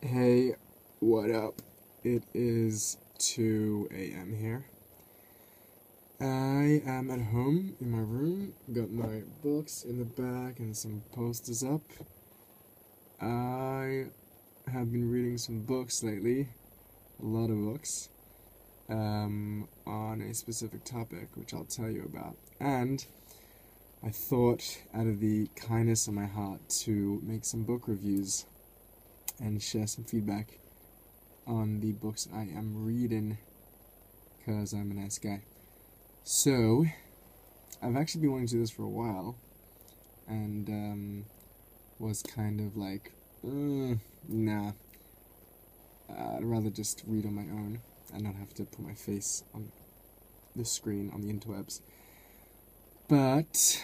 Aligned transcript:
Hey, 0.00 0.54
what 1.00 1.32
up? 1.32 1.60
It 2.04 2.22
is 2.32 2.98
2 3.18 3.88
a.m. 3.92 4.32
here. 4.32 4.64
I 6.20 6.80
am 6.88 7.10
at 7.10 7.20
home 7.20 7.74
in 7.80 7.90
my 7.90 7.98
room, 7.98 8.54
got 8.72 8.92
my 8.92 9.22
books 9.42 9.82
in 9.82 9.98
the 9.98 10.04
back 10.04 10.60
and 10.60 10.76
some 10.76 11.02
posters 11.12 11.64
up. 11.64 11.82
I 13.20 14.06
have 14.70 14.92
been 14.92 15.10
reading 15.10 15.36
some 15.36 15.62
books 15.62 16.04
lately, 16.04 16.46
a 17.20 17.26
lot 17.26 17.50
of 17.50 17.60
books, 17.60 18.08
um, 18.88 19.66
on 19.84 20.20
a 20.20 20.32
specific 20.32 20.84
topic, 20.84 21.30
which 21.34 21.52
I'll 21.52 21.64
tell 21.64 21.90
you 21.90 22.04
about. 22.04 22.36
And 22.60 23.04
I 24.06 24.10
thought, 24.10 24.78
out 24.94 25.08
of 25.08 25.18
the 25.18 25.48
kindness 25.56 26.06
of 26.06 26.14
my 26.14 26.26
heart, 26.26 26.60
to 26.84 27.20
make 27.24 27.44
some 27.44 27.64
book 27.64 27.88
reviews 27.88 28.46
and 29.40 29.62
share 29.62 29.86
some 29.86 30.04
feedback 30.04 30.58
on 31.46 31.80
the 31.80 31.92
books 31.92 32.28
I 32.34 32.42
am 32.42 32.84
reading 32.84 33.38
because 34.38 34.72
I'm 34.72 34.90
a 34.90 34.94
nice 34.94 35.18
guy. 35.18 35.42
So, 36.24 36.84
I've 37.82 37.96
actually 37.96 38.22
been 38.22 38.32
wanting 38.32 38.48
to 38.48 38.54
do 38.54 38.60
this 38.60 38.70
for 38.70 38.82
a 38.82 38.88
while 38.88 39.36
and 40.26 40.68
um, 40.68 41.24
was 41.98 42.22
kind 42.22 42.60
of 42.60 42.76
like, 42.76 43.12
mm, 43.44 43.98
nah, 44.28 44.72
I'd 46.10 46.44
rather 46.44 46.70
just 46.70 47.02
read 47.06 47.24
on 47.26 47.34
my 47.34 47.42
own 47.42 47.80
and 48.12 48.24
not 48.24 48.34
have 48.34 48.54
to 48.54 48.64
put 48.64 48.80
my 48.80 48.94
face 48.94 49.44
on 49.54 49.70
the 50.56 50.64
screen 50.64 51.10
on 51.14 51.22
the 51.22 51.32
interwebs. 51.32 51.80
But 53.08 53.82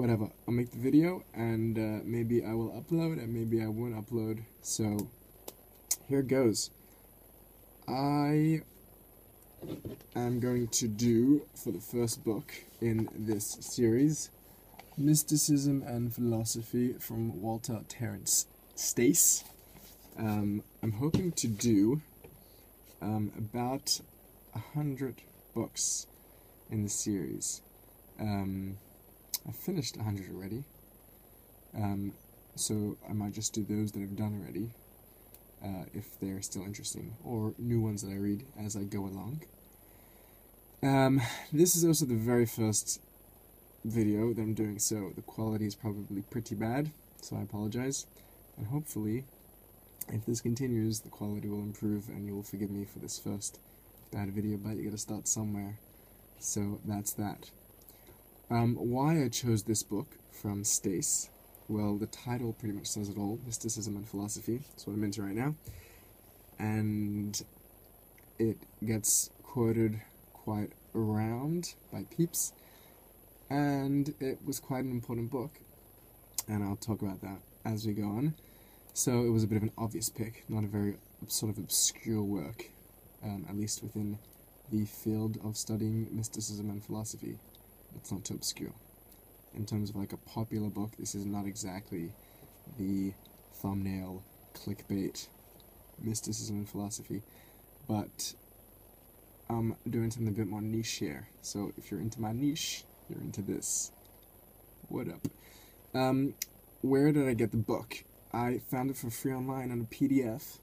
whatever. 0.00 0.30
I'll 0.48 0.54
make 0.54 0.70
the 0.70 0.78
video 0.78 1.22
and 1.34 1.78
uh, 1.78 2.02
maybe 2.04 2.42
I 2.42 2.54
will 2.54 2.70
upload 2.70 3.22
and 3.22 3.34
maybe 3.34 3.62
I 3.62 3.68
won't 3.68 3.94
upload. 3.94 4.42
So 4.62 5.10
here 6.08 6.22
goes. 6.22 6.70
I 7.86 8.62
am 10.16 10.40
going 10.40 10.68
to 10.68 10.88
do 10.88 11.42
for 11.54 11.70
the 11.70 11.80
first 11.80 12.24
book 12.24 12.50
in 12.80 13.10
this 13.14 13.58
series 13.60 14.30
Mysticism 14.96 15.82
and 15.86 16.14
Philosophy 16.14 16.94
from 16.94 17.42
Walter 17.42 17.80
Terence 17.88 18.46
Stace. 18.74 19.44
Um, 20.18 20.62
I'm 20.82 20.92
hoping 20.92 21.32
to 21.32 21.46
do 21.46 22.00
um, 23.02 23.32
about 23.36 24.00
a 24.54 24.60
hundred 24.74 25.16
books 25.54 26.06
in 26.70 26.84
the 26.84 26.88
series. 26.88 27.60
Um, 28.18 28.78
I've 29.48 29.56
finished 29.56 29.96
100 29.96 30.30
already. 30.34 30.64
Um, 31.74 32.12
so 32.56 32.96
I 33.08 33.12
might 33.12 33.32
just 33.32 33.52
do 33.52 33.64
those 33.64 33.92
that 33.92 34.00
I've 34.00 34.16
done 34.16 34.40
already, 34.42 34.70
uh, 35.64 35.86
if 35.94 36.18
they're 36.20 36.42
still 36.42 36.62
interesting, 36.62 37.14
or 37.24 37.54
new 37.58 37.80
ones 37.80 38.02
that 38.02 38.10
I 38.10 38.16
read 38.16 38.44
as 38.58 38.76
I 38.76 38.84
go 38.84 39.00
along. 39.00 39.42
Um, 40.82 41.20
this 41.52 41.76
is 41.76 41.84
also 41.84 42.06
the 42.06 42.14
very 42.14 42.46
first 42.46 43.00
video 43.84 44.32
that 44.32 44.42
I'm 44.42 44.54
doing, 44.54 44.78
so 44.78 45.12
the 45.14 45.22
quality 45.22 45.66
is 45.66 45.74
probably 45.74 46.22
pretty 46.22 46.54
bad, 46.54 46.90
so 47.20 47.36
I 47.36 47.42
apologize. 47.42 48.06
And 48.56 48.66
hopefully, 48.66 49.24
if 50.08 50.26
this 50.26 50.40
continues, 50.40 51.00
the 51.00 51.08
quality 51.08 51.48
will 51.48 51.60
improve 51.60 52.08
and 52.08 52.26
you 52.26 52.34
will 52.34 52.42
forgive 52.42 52.70
me 52.70 52.84
for 52.84 52.98
this 52.98 53.18
first 53.18 53.58
bad 54.12 54.30
video, 54.30 54.56
but 54.56 54.76
you 54.76 54.84
gotta 54.84 54.98
start 54.98 55.28
somewhere. 55.28 55.78
So 56.38 56.80
that's 56.84 57.12
that. 57.12 57.50
Um, 58.52 58.74
why 58.74 59.22
I 59.22 59.28
chose 59.28 59.62
this 59.62 59.84
book 59.84 60.08
from 60.32 60.64
Stace, 60.64 61.30
well, 61.68 61.96
the 61.96 62.06
title 62.06 62.52
pretty 62.52 62.74
much 62.74 62.88
says 62.88 63.08
it 63.08 63.16
all 63.16 63.38
Mysticism 63.46 63.94
and 63.94 64.08
Philosophy. 64.08 64.62
That's 64.70 64.88
what 64.88 64.94
I'm 64.94 65.04
into 65.04 65.22
right 65.22 65.36
now. 65.36 65.54
And 66.58 67.40
it 68.40 68.56
gets 68.84 69.30
quoted 69.44 70.00
quite 70.32 70.72
around 70.96 71.74
by 71.92 72.06
peeps, 72.16 72.52
and 73.48 74.12
it 74.18 74.38
was 74.44 74.58
quite 74.58 74.82
an 74.82 74.90
important 74.90 75.30
book. 75.30 75.52
And 76.48 76.64
I'll 76.64 76.74
talk 76.74 77.02
about 77.02 77.20
that 77.20 77.38
as 77.64 77.86
we 77.86 77.92
go 77.92 78.02
on. 78.02 78.34
So 78.94 79.24
it 79.24 79.30
was 79.30 79.44
a 79.44 79.46
bit 79.46 79.58
of 79.58 79.62
an 79.62 79.72
obvious 79.78 80.08
pick, 80.08 80.42
not 80.48 80.64
a 80.64 80.66
very 80.66 80.96
sort 81.28 81.52
of 81.52 81.58
obscure 81.58 82.24
work, 82.24 82.64
um, 83.22 83.46
at 83.48 83.56
least 83.56 83.80
within 83.80 84.18
the 84.72 84.86
field 84.86 85.38
of 85.44 85.56
studying 85.56 86.08
mysticism 86.10 86.68
and 86.68 86.82
philosophy 86.82 87.38
it's 87.96 88.12
not 88.12 88.24
too 88.24 88.34
obscure. 88.34 88.72
In 89.54 89.66
terms 89.66 89.90
of 89.90 89.96
like 89.96 90.12
a 90.12 90.16
popular 90.16 90.68
book, 90.68 90.92
this 90.98 91.14
is 91.14 91.26
not 91.26 91.46
exactly 91.46 92.12
the 92.78 93.12
thumbnail 93.54 94.22
clickbait 94.54 95.26
mysticism 96.02 96.56
and 96.56 96.68
philosophy, 96.68 97.22
but 97.88 98.34
I'm 99.48 99.76
doing 99.88 100.10
something 100.10 100.32
a 100.32 100.36
bit 100.36 100.46
more 100.46 100.62
niche 100.62 100.92
here. 100.94 101.28
So 101.42 101.72
if 101.76 101.90
you're 101.90 102.00
into 102.00 102.20
my 102.20 102.32
niche, 102.32 102.84
you're 103.08 103.20
into 103.20 103.42
this. 103.42 103.90
What 104.88 105.08
up? 105.08 105.26
Um, 105.94 106.34
where 106.82 107.12
did 107.12 107.28
I 107.28 107.34
get 107.34 107.50
the 107.50 107.56
book? 107.56 108.04
I 108.32 108.60
found 108.70 108.90
it 108.90 108.96
for 108.96 109.10
free 109.10 109.34
online 109.34 109.72
on 109.72 109.80
a 109.80 109.94
PDF, 109.94 110.58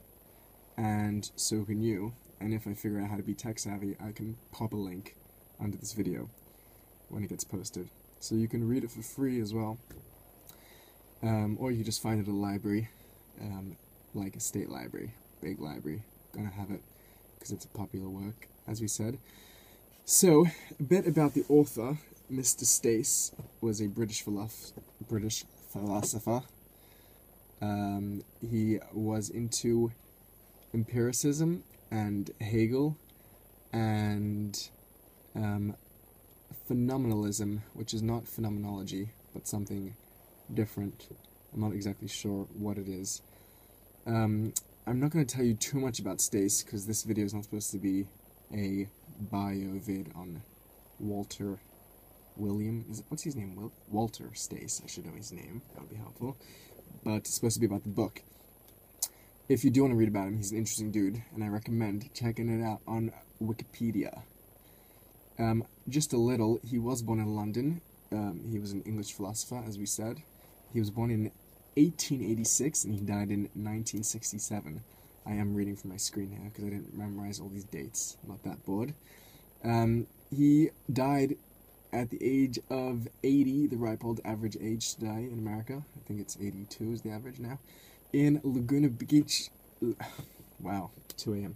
and 0.78 1.30
so 1.36 1.64
can 1.66 1.82
you. 1.82 2.14
And 2.40 2.54
if 2.54 2.66
I 2.68 2.74
figure 2.74 3.02
out 3.02 3.10
how 3.10 3.18
to 3.18 3.24
be 3.24 3.34
tech 3.34 3.60
savvy, 3.60 3.96
I 4.00 4.12
can 4.12 4.38
pop 4.52 4.72
a 4.72 4.78
link 4.78 5.16
under 5.60 5.76
this 5.76 5.94
video 5.94 6.30
when 7.10 7.24
it 7.24 7.30
gets 7.30 7.44
posted. 7.44 7.90
So 8.20 8.36
you 8.36 8.48
can 8.48 8.68
read 8.68 8.84
it 8.84 8.92
for 8.92 9.02
free 9.02 9.40
as 9.40 9.54
well. 9.54 9.78
Um, 11.24 11.58
or 11.60 11.72
you 11.72 11.84
just 11.84 12.02
find 12.02 12.20
it 12.20 12.28
at 12.28 12.34
a 12.34 12.36
library, 12.36 12.90
um, 13.42 13.76
like 14.14 14.36
a 14.36 14.40
state 14.40 14.70
library, 14.70 15.14
big 15.42 15.60
library. 15.60 16.04
Gonna 16.36 16.52
have 16.52 16.72
it 16.72 16.82
because 17.36 17.52
it's 17.52 17.66
a 17.66 17.70
popular 17.70 18.10
work, 18.10 18.48
as 18.68 18.82
we 18.82 18.88
said. 18.88 19.18
So, 20.06 20.48
a 20.80 20.84
bit 20.84 21.08
about 21.08 21.34
the 21.34 21.44
author. 21.50 21.98
Mr. 22.32 22.66
Stace 22.66 23.32
was 23.62 23.82
a 23.82 23.88
British, 23.88 24.22
philosoph 24.22 24.74
British 25.08 25.46
philosopher. 25.72 26.42
Um, 27.62 28.24
he 28.42 28.80
was 28.94 29.30
into 29.30 29.92
empiricism 30.74 31.64
and 31.90 32.30
Hegel 32.42 32.98
and 33.74 34.70
um, 35.36 35.76
phenomenalism, 36.70 37.62
which 37.74 37.94
is 37.94 38.02
not 38.02 38.28
phenomenology, 38.28 39.10
but 39.34 39.48
something 39.48 39.96
different. 40.54 41.08
I'm 41.54 41.62
not 41.62 41.74
exactly 41.74 42.08
sure 42.08 42.48
what 42.58 42.78
it 42.78 42.88
is. 42.88 43.22
Um, 44.06 44.54
I'm 44.86 45.00
not 45.00 45.12
going 45.12 45.26
to 45.26 45.36
tell 45.36 45.46
you 45.46 45.54
too 45.54 45.80
much 45.80 46.00
about 46.00 46.22
Stace, 46.22 46.64
because 46.64 46.86
this 46.86 47.04
video 47.04 47.26
is 47.26 47.34
not 47.34 47.44
supposed 47.44 47.72
to 47.72 47.78
be 47.78 48.08
a 48.54 48.88
bio 49.20 49.80
vid 49.80 50.12
on 50.16 50.42
Walter 51.00 51.60
William. 52.38 52.86
Is 52.90 53.04
what's 53.10 53.24
his 53.24 53.36
name? 53.36 53.56
Wil 53.56 53.72
Walter 53.92 54.30
Stace. 54.34 54.82
I 54.84 54.88
should 54.88 55.06
know 55.06 55.16
his 55.16 55.32
name. 55.32 55.62
That 55.74 55.82
would 55.82 55.90
be 55.90 55.98
helpful. 55.98 56.38
But 57.04 57.16
it's 57.18 57.34
supposed 57.34 57.56
to 57.56 57.60
be 57.60 57.66
about 57.66 57.84
the 57.84 57.90
book. 57.90 58.22
If 59.50 59.64
you 59.64 59.72
do 59.72 59.82
want 59.82 59.94
to 59.94 59.98
read 59.98 60.10
about 60.10 60.28
him, 60.28 60.38
he's 60.38 60.52
an 60.52 60.58
interesting 60.58 60.92
dude, 60.92 61.22
and 61.34 61.44
I 61.44 61.48
recommend 61.48 62.14
checking 62.14 62.50
it 62.50 62.64
out 62.66 62.82
on 62.88 63.12
Wikipedia. 63.42 64.22
Um, 65.40 65.64
just 65.88 66.14
a 66.14 66.18
little, 66.18 66.60
he 66.64 66.80
was 66.80 67.02
born 67.02 67.20
in 67.20 67.36
London. 67.36 67.82
Um, 68.12 68.42
he 68.50 68.60
was 68.60 68.72
an 68.72 68.82
English 68.84 69.14
philosopher, 69.14 69.64
as 69.68 69.78
we 69.78 69.86
said. 69.86 70.22
He 70.74 70.80
was 70.80 70.90
born 70.90 71.12
in 71.12 71.32
1886 71.76 72.86
and 72.86 72.94
he 72.96 73.02
died 73.02 73.30
in 73.30 73.50
1967. 73.54 74.82
I 75.26 75.32
am 75.32 75.54
reading 75.54 75.76
from 75.76 75.92
my 75.92 75.98
screen 75.98 76.32
here 76.32 76.50
because 76.50 76.66
I 76.66 76.70
didn't 76.70 76.98
memorize 76.98 77.40
all 77.40 77.50
these 77.50 77.66
dates. 77.66 78.18
I'm 78.24 78.30
not 78.30 78.44
that 78.44 78.66
bored. 78.66 78.94
Um, 79.64 80.08
he 80.36 80.70
died 80.92 81.36
at 81.94 82.10
the 82.10 82.18
age 82.22 82.60
of 82.70 83.08
80, 83.24 83.68
the 83.68 83.78
ripe 83.78 84.04
old 84.04 84.22
average 84.26 84.58
age 84.62 84.96
to 84.96 85.02
die 85.02 85.28
in 85.32 85.38
America. 85.40 85.84
I 85.96 86.08
think 86.08 86.20
it's 86.20 86.38
82 86.40 86.94
is 86.94 87.02
the 87.02 87.12
average 87.12 87.40
now. 87.40 87.60
In 88.14 88.42
Laguna 88.44 88.90
Beach. 88.90 89.50
Wow, 90.60 90.90
2 91.18 91.36
a.m. 91.36 91.56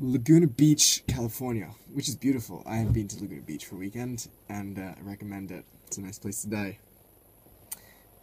Laguna 0.00 0.46
Beach, 0.46 1.02
California, 1.08 1.70
which 1.92 2.08
is 2.08 2.14
beautiful. 2.14 2.62
I 2.64 2.76
have 2.76 2.92
been 2.92 3.08
to 3.08 3.20
Laguna 3.20 3.42
Beach 3.42 3.66
for 3.66 3.74
a 3.74 3.78
weekend, 3.78 4.28
and 4.48 4.78
uh, 4.78 4.94
I 4.96 5.00
recommend 5.02 5.50
it. 5.50 5.64
It's 5.88 5.98
a 5.98 6.02
nice 6.02 6.20
place 6.20 6.42
to 6.42 6.48
die. 6.48 6.78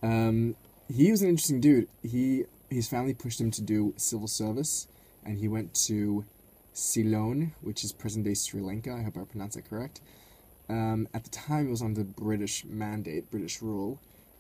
Um, 0.02 0.56
he 0.88 1.12
was 1.12 1.22
an 1.22 1.28
interesting 1.28 1.60
dude. 1.60 1.90
He 2.02 2.46
his 2.70 2.88
family 2.88 3.14
pushed 3.14 3.42
him 3.42 3.52
to 3.52 3.62
do 3.62 3.94
civil 3.98 4.30
service, 4.30 4.88
and 5.26 5.38
he 5.38 5.50
went 5.50 5.74
to 5.88 6.24
Ceylon, 6.72 7.54
which 7.62 7.84
is 7.84 7.92
present-day 7.92 8.36
Sri 8.36 8.62
Lanka. 8.62 8.94
I 8.94 9.04
hope 9.04 9.18
I 9.18 9.26
pronounced 9.26 9.58
that 9.58 9.70
correct. 9.70 10.00
Um, 10.70 11.10
at 11.14 11.26
the 11.26 11.30
time, 11.30 11.68
it 11.68 11.72
was 11.72 11.82
under 11.82 12.06
British 12.06 12.64
mandate, 12.64 13.30
British 13.30 13.62
rule, 13.62 14.00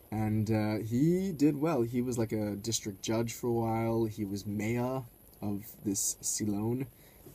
and 0.09 0.49
uh, 0.49 0.77
he 0.77 1.33
did 1.33 1.59
well. 1.59 1.81
He 1.81 2.01
was 2.01 2.17
like 2.17 2.31
a 2.31 2.55
district 2.55 3.01
judge 3.01 3.33
for 3.33 3.47
a 3.47 3.53
while. 3.53 4.05
He 4.05 4.23
was 4.23 4.45
mayor 4.45 5.03
of 5.41 5.65
this 5.83 6.15
Ceylon 6.21 6.87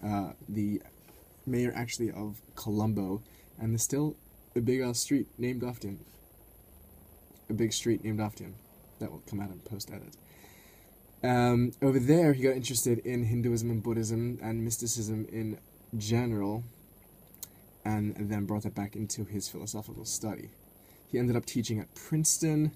uh, 0.04 0.32
the 0.48 0.82
mayor 1.46 1.72
actually 1.74 2.10
of 2.10 2.40
Colombo, 2.54 3.22
and 3.58 3.72
there's 3.72 3.82
still 3.82 4.16
a 4.56 4.60
big 4.60 4.80
ass 4.80 4.98
street 5.00 5.28
named 5.38 5.62
after 5.64 5.88
him. 5.88 6.00
A 7.48 7.52
big 7.52 7.72
street 7.72 8.04
named 8.04 8.20
after 8.20 8.44
him 8.44 8.54
that 8.98 9.10
will 9.10 9.22
come 9.28 9.40
out 9.40 9.50
in 9.50 9.58
post 9.60 9.90
edit. 9.90 10.16
Um, 11.22 11.72
over 11.82 11.98
there, 11.98 12.32
he 12.32 12.42
got 12.42 12.56
interested 12.56 12.98
in 13.00 13.24
Hinduism 13.24 13.70
and 13.70 13.82
Buddhism 13.82 14.38
and 14.42 14.64
mysticism 14.64 15.26
in 15.30 15.58
general, 15.96 16.64
and 17.84 18.14
then 18.16 18.46
brought 18.46 18.62
that 18.62 18.74
back 18.74 18.96
into 18.96 19.24
his 19.24 19.48
philosophical 19.48 20.04
study. 20.04 20.50
He 21.10 21.18
ended 21.18 21.36
up 21.36 21.44
teaching 21.44 21.80
at 21.80 21.94
Princeton, 21.94 22.72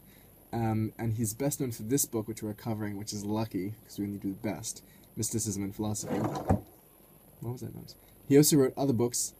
um, 0.52 0.92
and 0.98 1.14
he's 1.14 1.32
best 1.32 1.60
known 1.60 1.72
for 1.72 1.84
this 1.84 2.04
book, 2.04 2.28
which 2.28 2.42
we're 2.42 2.54
covering, 2.54 2.98
which 2.98 3.12
is 3.12 3.24
lucky 3.24 3.74
because 3.82 3.98
we 3.98 4.06
only 4.06 4.18
do 4.18 4.30
the 4.30 4.48
best 4.48 4.82
Mysticism 5.16 5.62
and 5.62 5.74
Philosophy. 5.74 6.20
What 7.44 7.52
was 7.52 7.60
that? 7.60 7.94
He 8.26 8.38
also 8.38 8.56
wrote 8.56 8.72
other 8.74 8.94
books, 8.94 9.34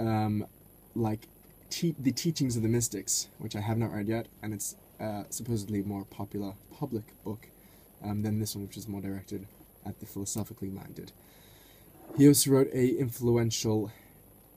um, 0.00 0.46
like 0.94 1.28
te- 1.68 1.94
The 1.98 2.10
Teachings 2.10 2.56
of 2.56 2.62
the 2.62 2.68
Mystics, 2.70 3.28
which 3.38 3.54
I 3.54 3.60
have 3.60 3.76
not 3.76 3.92
read 3.92 4.08
yet, 4.08 4.26
and 4.42 4.54
it's 4.54 4.74
uh, 4.98 5.24
supposedly 5.28 5.82
more 5.82 6.06
popular 6.06 6.54
public 6.78 7.04
book 7.24 7.48
um, 8.02 8.22
than 8.22 8.40
this 8.40 8.56
one, 8.56 8.66
which 8.66 8.78
is 8.78 8.88
more 8.88 9.02
directed 9.02 9.46
at 9.84 10.00
the 10.00 10.06
philosophically 10.06 10.70
minded. 10.70 11.12
He 12.16 12.26
also 12.26 12.50
wrote 12.50 12.68
a 12.72 12.98
influential 12.98 13.92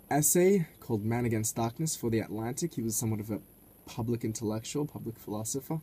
essay 0.10 0.68
called 0.80 1.04
Man 1.04 1.26
Against 1.26 1.58
Darkness 1.58 1.98
for 1.98 2.10
The 2.10 2.20
Atlantic. 2.20 2.76
He 2.76 2.82
was 2.82 2.96
somewhat 2.96 3.20
of 3.20 3.30
a 3.30 3.42
public 3.86 4.24
intellectual, 4.24 4.86
public 4.86 5.20
philosopher. 5.20 5.82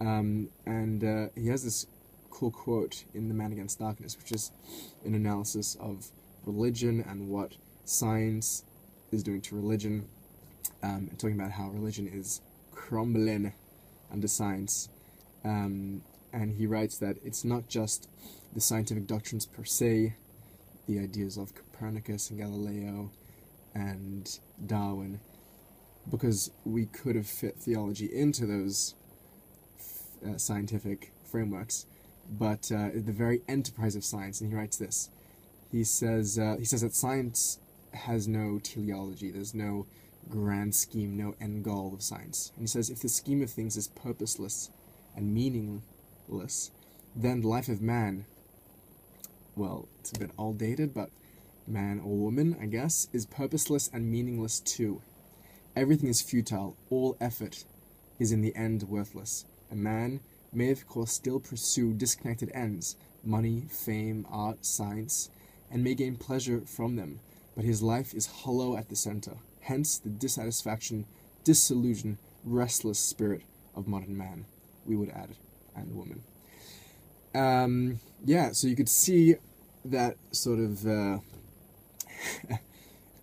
Um, 0.00 0.50
and 0.64 1.02
uh, 1.02 1.26
he 1.34 1.48
has 1.48 1.64
this 1.64 1.86
cool 2.30 2.52
quote 2.52 3.02
in 3.14 3.26
The 3.26 3.34
Man 3.34 3.50
Against 3.50 3.80
Darkness, 3.80 4.16
which 4.16 4.30
is 4.30 4.52
an 5.04 5.14
analysis 5.14 5.76
of 5.80 6.06
religion 6.44 7.04
and 7.08 7.28
what 7.28 7.52
science 7.84 8.64
is 9.12 9.22
doing 9.22 9.40
to 9.40 9.56
religion, 9.56 10.06
um, 10.82 11.08
and 11.10 11.18
talking 11.18 11.38
about 11.38 11.52
how 11.52 11.68
religion 11.68 12.06
is 12.06 12.40
crumbling 12.72 13.52
under 14.12 14.28
science. 14.28 14.88
Um, 15.44 16.02
and 16.32 16.54
he 16.54 16.66
writes 16.66 16.98
that 16.98 17.16
it's 17.24 17.44
not 17.44 17.68
just 17.68 18.08
the 18.54 18.60
scientific 18.60 19.06
doctrines 19.06 19.46
per 19.46 19.64
se, 19.64 20.14
the 20.86 20.98
ideas 20.98 21.36
of 21.36 21.54
Copernicus 21.54 22.30
and 22.30 22.38
Galileo 22.38 23.10
and 23.74 24.38
Darwin, 24.66 25.20
because 26.10 26.50
we 26.64 26.86
could 26.86 27.16
have 27.16 27.26
fit 27.26 27.56
theology 27.56 28.06
into 28.06 28.46
those 28.46 28.94
uh, 30.26 30.36
scientific 30.36 31.12
frameworks, 31.24 31.86
but 32.30 32.70
uh, 32.72 32.88
the 32.94 33.12
very 33.12 33.42
enterprise 33.48 33.96
of 33.96 34.04
science. 34.04 34.40
And 34.40 34.50
he 34.50 34.56
writes 34.56 34.76
this. 34.76 35.10
He 35.70 35.84
says 35.84 36.38
uh, 36.38 36.56
he 36.58 36.64
says 36.64 36.80
that 36.82 36.94
science 36.94 37.58
has 37.92 38.26
no 38.26 38.58
teleology. 38.58 39.30
There's 39.30 39.54
no 39.54 39.86
grand 40.28 40.74
scheme, 40.74 41.16
no 41.16 41.34
end 41.40 41.64
goal 41.64 41.92
of 41.94 42.02
science. 42.02 42.52
And 42.56 42.62
he 42.62 42.66
says 42.66 42.90
if 42.90 43.00
the 43.00 43.08
scheme 43.08 43.42
of 43.42 43.50
things 43.50 43.76
is 43.76 43.88
purposeless 43.88 44.70
and 45.16 45.32
meaningless, 45.34 46.70
then 47.14 47.40
the 47.40 47.48
life 47.48 47.68
of 47.68 47.80
man, 47.80 48.26
well, 49.56 49.88
it's 50.00 50.12
a 50.12 50.18
bit 50.18 50.30
all 50.36 50.52
dated, 50.52 50.94
but 50.94 51.10
man 51.66 52.00
or 52.00 52.16
woman, 52.16 52.56
I 52.60 52.66
guess, 52.66 53.08
is 53.12 53.26
purposeless 53.26 53.90
and 53.92 54.10
meaningless 54.10 54.60
too. 54.60 55.02
Everything 55.76 56.08
is 56.08 56.20
futile, 56.20 56.76
all 56.90 57.16
effort 57.20 57.64
is 58.18 58.32
in 58.32 58.42
the 58.42 58.54
end 58.56 58.84
worthless. 58.84 59.44
A 59.70 59.76
man 59.76 60.20
may, 60.52 60.70
of 60.70 60.86
course, 60.88 61.12
still 61.12 61.38
pursue 61.38 61.92
disconnected 61.92 62.50
ends 62.52 62.96
money, 63.22 63.64
fame, 63.68 64.26
art, 64.30 64.64
science 64.64 65.28
and 65.70 65.84
may 65.84 65.94
gain 65.94 66.16
pleasure 66.16 66.60
from 66.62 66.96
them, 66.96 67.20
but 67.54 67.64
his 67.64 67.82
life 67.82 68.14
is 68.14 68.26
hollow 68.26 68.76
at 68.76 68.88
the 68.88 68.96
center. 68.96 69.36
Hence 69.62 69.98
the 69.98 70.08
dissatisfaction, 70.08 71.06
disillusion, 71.44 72.18
restless 72.44 72.98
spirit 72.98 73.42
of 73.74 73.86
modern 73.86 74.16
man, 74.16 74.46
we 74.84 74.96
would 74.96 75.10
add, 75.10 75.36
and 75.76 75.94
woman. 75.94 76.22
Um, 77.34 78.00
yeah, 78.24 78.52
so 78.52 78.66
you 78.66 78.76
could 78.76 78.88
see 78.88 79.36
that 79.84 80.16
sort 80.32 80.58
of 80.58 80.86
uh, 80.86 81.18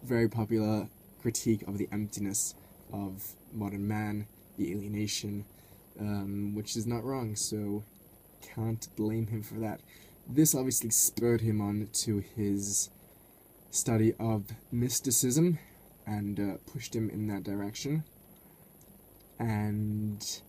very 0.03 0.29
popular 0.29 0.87
critique 1.21 1.63
of 1.67 1.77
the 1.77 1.89
emptiness 1.91 2.55
of 2.93 3.31
modern 3.53 3.87
man, 3.87 4.27
the 4.57 4.71
alienation, 4.71 5.45
um, 5.99 6.55
which 6.55 6.75
is 6.75 6.87
not 6.87 7.03
wrong, 7.03 7.35
so 7.35 7.83
can't 8.41 8.87
blame 8.95 9.27
him 9.27 9.43
for 9.43 9.55
that. 9.55 9.81
This 10.29 10.53
obviously 10.53 10.89
spurred 10.89 11.41
him 11.41 11.61
on 11.61 11.87
to 11.93 12.19
his 12.35 12.89
study 13.71 14.13
of 14.19 14.45
mysticism 14.71 15.57
and 16.05 16.39
uh, 16.39 16.57
pushed 16.71 16.95
him 16.95 17.09
in 17.09 17.27
that 17.27 17.43
direction. 17.43 18.03
And 19.39 20.41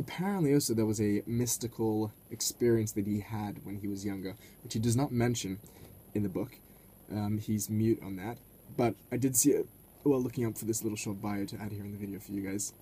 apparently, 0.00 0.52
also, 0.52 0.74
there 0.74 0.86
was 0.86 1.00
a 1.00 1.22
mystical 1.26 2.12
experience 2.30 2.92
that 2.92 3.06
he 3.06 3.20
had 3.20 3.64
when 3.64 3.76
he 3.76 3.86
was 3.86 4.04
younger, 4.04 4.34
which 4.62 4.74
he 4.74 4.80
does 4.80 4.96
not 4.96 5.12
mention 5.12 5.58
in 6.14 6.22
the 6.22 6.28
book. 6.28 6.56
Um, 7.12 7.38
he's 7.38 7.70
mute 7.70 8.00
on 8.02 8.16
that. 8.16 8.38
But 8.76 8.94
I 9.12 9.16
did 9.16 9.36
see 9.36 9.50
it 9.50 9.66
while 10.02 10.20
looking 10.20 10.44
up 10.46 10.58
for 10.58 10.64
this 10.64 10.82
little 10.82 10.96
short 10.96 11.20
bio 11.20 11.44
to 11.44 11.56
add 11.60 11.72
here 11.72 11.84
in 11.84 11.92
the 11.92 11.98
video 11.98 12.18
for 12.18 12.32
you 12.32 12.42
guys, 12.42 12.72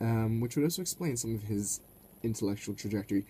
um, 0.00 0.40
which 0.40 0.56
would 0.56 0.64
also 0.64 0.82
explain 0.82 1.16
some 1.16 1.34
of 1.34 1.42
his 1.42 1.80
intellectual 2.22 2.74
trajectory. 2.74 3.24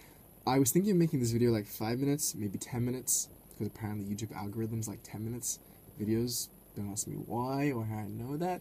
I 0.47 0.59
was 0.59 0.73
thinking 0.73 0.91
of 0.93 0.97
making 0.97 1.21
this 1.21 1.31
video 1.31 1.53
like 1.53 1.67
5 1.67 2.01
minutes, 2.01 2.35
maybe 2.35 2.59
10 2.59 2.85
minutes, 2.85 3.29
because 3.51 3.69
apparently 3.69 4.13
YouTube 4.13 4.35
algorithms 4.35 4.89
like 4.89 5.01
10 5.05 5.25
minutes 5.25 5.61
videos. 6.01 6.49
Don't 6.75 6.91
ask 6.91 7.07
me 7.07 7.15
why 7.15 7.71
or 7.71 7.85
how 7.85 7.99
I 7.99 8.09
know 8.09 8.37
that. 8.39 8.61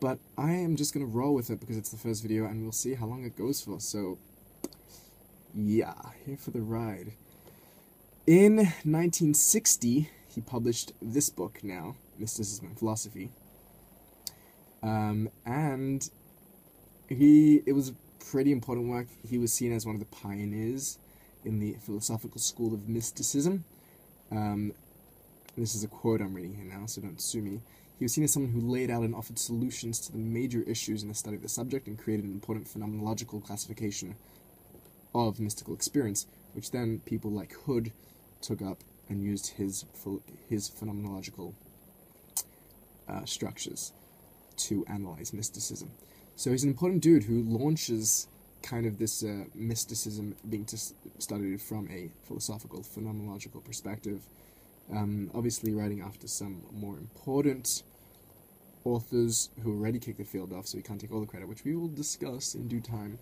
But 0.00 0.18
I 0.36 0.52
am 0.52 0.76
just 0.76 0.94
going 0.94 1.04
to 1.04 1.10
roll 1.10 1.34
with 1.34 1.50
it 1.50 1.58
because 1.58 1.76
it's 1.76 1.90
the 1.90 1.96
first 1.96 2.22
video 2.22 2.44
and 2.44 2.62
we'll 2.62 2.70
see 2.70 2.94
how 2.94 3.06
long 3.06 3.24
it 3.24 3.36
goes 3.36 3.60
for. 3.60 3.80
So, 3.80 4.18
yeah, 5.52 5.94
here 6.24 6.36
for 6.36 6.52
the 6.52 6.60
ride. 6.60 7.12
In 8.26 8.56
1960, 8.56 10.10
he 10.28 10.40
published 10.40 10.92
this 11.02 11.30
book 11.30 11.60
now, 11.64 11.96
Mysticism 12.16 12.66
and 12.66 12.78
Philosophy. 12.78 13.30
Um, 14.84 15.30
and 15.44 16.08
he, 17.08 17.62
it 17.66 17.72
was 17.72 17.88
a 17.88 17.94
pretty 18.24 18.52
important 18.52 18.88
work. 18.88 19.08
He 19.28 19.36
was 19.36 19.52
seen 19.52 19.72
as 19.72 19.84
one 19.84 19.96
of 19.96 20.00
the 20.00 20.06
pioneers 20.06 20.98
in 21.44 21.60
the 21.60 21.76
philosophical 21.80 22.40
school 22.40 22.74
of 22.74 22.88
mysticism. 22.88 23.64
Um, 24.30 24.72
this 25.56 25.74
is 25.74 25.84
a 25.84 25.88
quote 25.88 26.20
I'm 26.20 26.34
reading 26.34 26.54
here 26.54 26.64
now, 26.64 26.86
so 26.86 27.00
don't 27.00 27.20
sue 27.20 27.42
me. 27.42 27.60
He 27.98 28.04
was 28.04 28.14
seen 28.14 28.24
as 28.24 28.32
someone 28.32 28.52
who 28.52 28.60
laid 28.60 28.90
out 28.90 29.02
and 29.02 29.14
offered 29.14 29.38
solutions 29.38 29.98
to 30.00 30.12
the 30.12 30.18
major 30.18 30.62
issues 30.62 31.02
in 31.02 31.08
the 31.08 31.14
study 31.14 31.36
of 31.36 31.42
the 31.42 31.48
subject 31.48 31.88
and 31.88 31.98
created 31.98 32.26
an 32.26 32.32
important 32.32 32.68
phenomenological 32.68 33.44
classification 33.44 34.14
of 35.14 35.40
mystical 35.40 35.74
experience, 35.74 36.26
which 36.52 36.70
then 36.70 37.00
people 37.06 37.30
like 37.30 37.52
Hood 37.64 37.92
took 38.40 38.62
up 38.62 38.78
and 39.08 39.22
used 39.22 39.48
his 39.56 39.84
his 40.48 40.70
phenomenological 40.70 41.54
uh, 43.08 43.24
structures 43.24 43.92
to 44.56 44.84
analyze 44.86 45.32
mysticism. 45.32 45.90
So 46.36 46.50
he's 46.50 46.62
an 46.62 46.70
important 46.70 47.02
dude 47.02 47.24
who 47.24 47.42
launches 47.42 48.28
kind 48.62 48.86
of 48.86 48.98
this 48.98 49.22
uh, 49.22 49.44
mysticism 49.54 50.34
being 50.48 50.66
studied 51.18 51.60
from 51.60 51.88
a 51.90 52.10
philosophical, 52.26 52.80
phenomenological 52.80 53.64
perspective. 53.64 54.22
Um, 54.90 55.30
obviously, 55.34 55.72
writing 55.72 56.00
after 56.00 56.26
some 56.26 56.62
more 56.72 56.96
important 56.96 57.82
authors 58.84 59.50
who 59.62 59.72
already 59.72 59.98
kicked 59.98 60.18
the 60.18 60.24
field 60.24 60.52
off, 60.52 60.66
so 60.66 60.78
we 60.78 60.82
can't 60.82 61.00
take 61.00 61.12
all 61.12 61.20
the 61.20 61.26
credit, 61.26 61.48
which 61.48 61.64
we 61.64 61.74
will 61.74 61.88
discuss 61.88 62.54
in 62.54 62.68
due 62.68 62.80
time. 62.80 63.18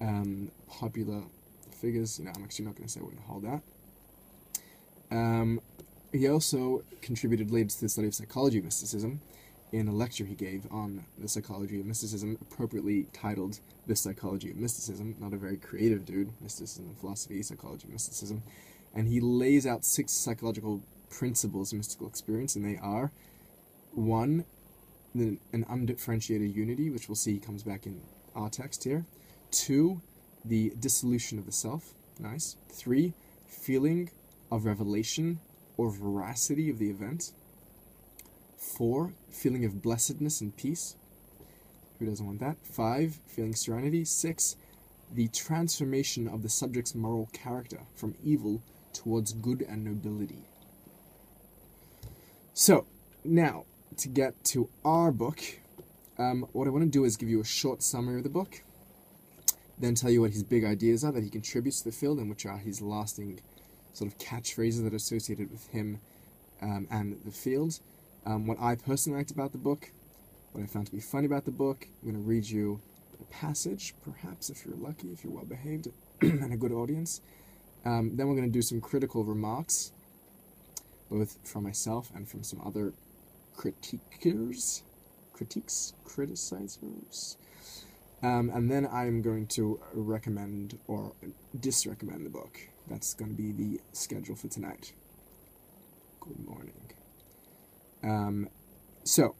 Um, 0.00 0.50
popular 0.68 1.22
figures, 1.80 2.18
you 2.18 2.24
know, 2.24 2.32
I'm 2.34 2.42
actually 2.42 2.64
not 2.64 2.74
going 2.74 2.86
to 2.86 2.92
say 2.92 3.00
we're 3.00 3.10
going 3.10 3.18
to 3.18 3.24
hold 3.24 3.44
that. 3.44 3.62
Um, 5.16 5.60
he 6.12 6.28
also 6.28 6.82
contributed 7.02 7.50
later 7.50 7.68
to 7.68 7.80
the 7.82 7.88
study 7.88 8.08
of 8.08 8.14
psychology 8.14 8.60
mysticism, 8.60 9.20
in 9.72 9.88
a 9.88 9.92
lecture 9.92 10.24
he 10.24 10.34
gave 10.34 10.66
on 10.70 11.04
the 11.18 11.28
psychology 11.28 11.80
of 11.80 11.86
mysticism, 11.86 12.38
appropriately 12.40 13.06
titled 13.12 13.58
The 13.86 13.96
Psychology 13.96 14.50
of 14.50 14.56
Mysticism. 14.56 15.16
Not 15.18 15.32
a 15.32 15.36
very 15.36 15.56
creative 15.56 16.04
dude, 16.04 16.30
mysticism 16.40 16.86
and 16.86 16.98
philosophy, 16.98 17.42
psychology, 17.42 17.88
mysticism. 17.90 18.42
And 18.94 19.08
he 19.08 19.20
lays 19.20 19.66
out 19.66 19.84
six 19.84 20.12
psychological 20.12 20.80
principles 21.10 21.72
of 21.72 21.78
mystical 21.78 22.06
experience, 22.06 22.54
and 22.54 22.64
they 22.64 22.78
are 22.80 23.10
one, 23.92 24.44
an 25.14 25.38
undifferentiated 25.68 26.54
unity, 26.54 26.90
which 26.90 27.08
we'll 27.08 27.16
see 27.16 27.38
comes 27.38 27.62
back 27.62 27.86
in 27.86 28.00
our 28.34 28.50
text 28.50 28.84
here. 28.84 29.04
Two, 29.50 30.00
the 30.44 30.72
dissolution 30.78 31.38
of 31.38 31.46
the 31.46 31.52
self. 31.52 31.94
Nice. 32.18 32.56
Three, 32.68 33.12
feeling 33.48 34.10
of 34.50 34.64
revelation 34.64 35.40
or 35.76 35.90
veracity 35.90 36.70
of 36.70 36.78
the 36.78 36.90
event. 36.90 37.32
Four, 38.56 39.12
feeling 39.30 39.64
of 39.64 39.82
blessedness 39.82 40.40
and 40.40 40.56
peace. 40.56 40.96
Who 41.98 42.06
doesn't 42.06 42.26
want 42.26 42.40
that? 42.40 42.56
Five, 42.62 43.18
feeling 43.26 43.54
serenity. 43.54 44.04
Six, 44.04 44.56
the 45.12 45.28
transformation 45.28 46.26
of 46.26 46.42
the 46.42 46.48
subject's 46.48 46.94
moral 46.94 47.28
character 47.32 47.80
from 47.94 48.14
evil 48.22 48.62
towards 48.92 49.32
good 49.32 49.62
and 49.62 49.84
nobility. 49.84 50.44
So, 52.52 52.86
now, 53.24 53.64
to 53.96 54.08
get 54.08 54.44
to 54.46 54.68
our 54.84 55.12
book, 55.12 55.40
um, 56.18 56.46
what 56.52 56.66
I 56.66 56.70
want 56.70 56.84
to 56.84 56.90
do 56.90 57.04
is 57.04 57.16
give 57.16 57.28
you 57.28 57.40
a 57.40 57.44
short 57.44 57.82
summary 57.82 58.18
of 58.18 58.24
the 58.24 58.30
book, 58.30 58.62
then 59.78 59.94
tell 59.94 60.10
you 60.10 60.20
what 60.20 60.30
his 60.30 60.42
big 60.42 60.64
ideas 60.64 61.04
are 61.04 61.12
that 61.12 61.22
he 61.22 61.30
contributes 61.30 61.78
to 61.78 61.90
the 61.90 61.96
field 61.96 62.18
and 62.18 62.30
which 62.30 62.46
are 62.46 62.58
his 62.58 62.80
lasting 62.80 63.40
sort 63.92 64.10
of 64.10 64.18
catchphrases 64.18 64.82
that 64.82 64.92
are 64.92 64.96
associated 64.96 65.50
with 65.50 65.68
him 65.68 66.00
um, 66.62 66.86
and 66.90 67.20
the 67.24 67.30
field. 67.30 67.78
Um, 68.26 68.46
what 68.46 68.58
I 68.60 68.74
personally 68.74 69.18
liked 69.18 69.30
about 69.30 69.52
the 69.52 69.58
book, 69.58 69.90
what 70.52 70.62
I 70.62 70.66
found 70.66 70.86
to 70.86 70.92
be 70.92 71.00
funny 71.00 71.26
about 71.26 71.44
the 71.44 71.50
book. 71.50 71.86
I'm 72.02 72.10
going 72.10 72.22
to 72.22 72.28
read 72.28 72.46
you 72.46 72.80
a 73.20 73.24
passage, 73.24 73.94
perhaps 74.02 74.50
if 74.50 74.64
you're 74.64 74.76
lucky, 74.76 75.08
if 75.08 75.24
you're 75.24 75.32
well 75.32 75.44
behaved 75.44 75.88
and 76.20 76.52
a 76.52 76.56
good 76.56 76.72
audience. 76.72 77.20
Um, 77.84 78.16
then 78.16 78.28
we're 78.28 78.36
going 78.36 78.48
to 78.48 78.52
do 78.52 78.62
some 78.62 78.80
critical 78.80 79.24
remarks, 79.24 79.92
both 81.10 81.36
from 81.44 81.64
myself 81.64 82.10
and 82.14 82.26
from 82.26 82.42
some 82.42 82.62
other 82.64 82.94
critiquers, 83.56 84.82
critiques, 85.32 85.92
criticizers. 86.06 87.36
Um, 88.22 88.50
and 88.54 88.70
then 88.70 88.88
I'm 88.90 89.20
going 89.20 89.46
to 89.48 89.80
recommend 89.92 90.78
or 90.86 91.12
disrecommend 91.58 92.24
the 92.24 92.30
book. 92.30 92.58
That's 92.88 93.12
going 93.12 93.36
to 93.36 93.36
be 93.36 93.52
the 93.52 93.80
schedule 93.92 94.34
for 94.34 94.48
tonight. 94.48 94.92
Good 96.20 96.38
morning. 96.48 96.93
Um, 98.04 98.48
so, 99.02 99.34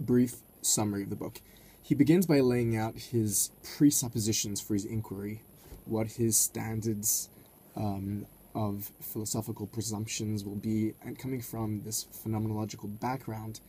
brief 0.00 0.36
summary 0.62 1.02
of 1.02 1.10
the 1.10 1.16
book. 1.16 1.40
He 1.82 1.94
begins 1.94 2.26
by 2.26 2.40
laying 2.40 2.76
out 2.76 2.96
his 2.96 3.50
presuppositions 3.76 4.60
for 4.60 4.74
his 4.74 4.84
inquiry, 4.84 5.42
what 5.84 6.12
his 6.12 6.36
standards 6.36 7.28
um, 7.76 8.26
of 8.54 8.90
philosophical 9.00 9.66
presumptions 9.66 10.44
will 10.44 10.56
be, 10.56 10.94
and 11.04 11.18
coming 11.18 11.42
from 11.42 11.82
this 11.82 12.06
phenomenological 12.24 12.98
background, 13.00 13.60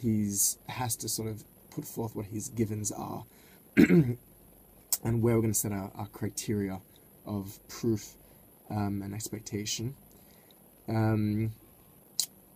he's 0.00 0.58
has 0.68 0.96
to 0.96 1.08
sort 1.08 1.28
of 1.28 1.44
put 1.70 1.84
forth 1.84 2.16
what 2.16 2.26
his 2.26 2.48
givens 2.48 2.90
are 2.92 3.24
and 3.76 4.18
where 5.04 5.34
we're 5.34 5.42
going 5.42 5.52
to 5.52 5.58
set 5.58 5.72
our, 5.72 5.90
our 5.94 6.06
criteria 6.06 6.80
of 7.26 7.58
proof 7.68 8.14
um, 8.70 9.02
and 9.02 9.14
expectation. 9.14 9.94
Um, 10.88 11.52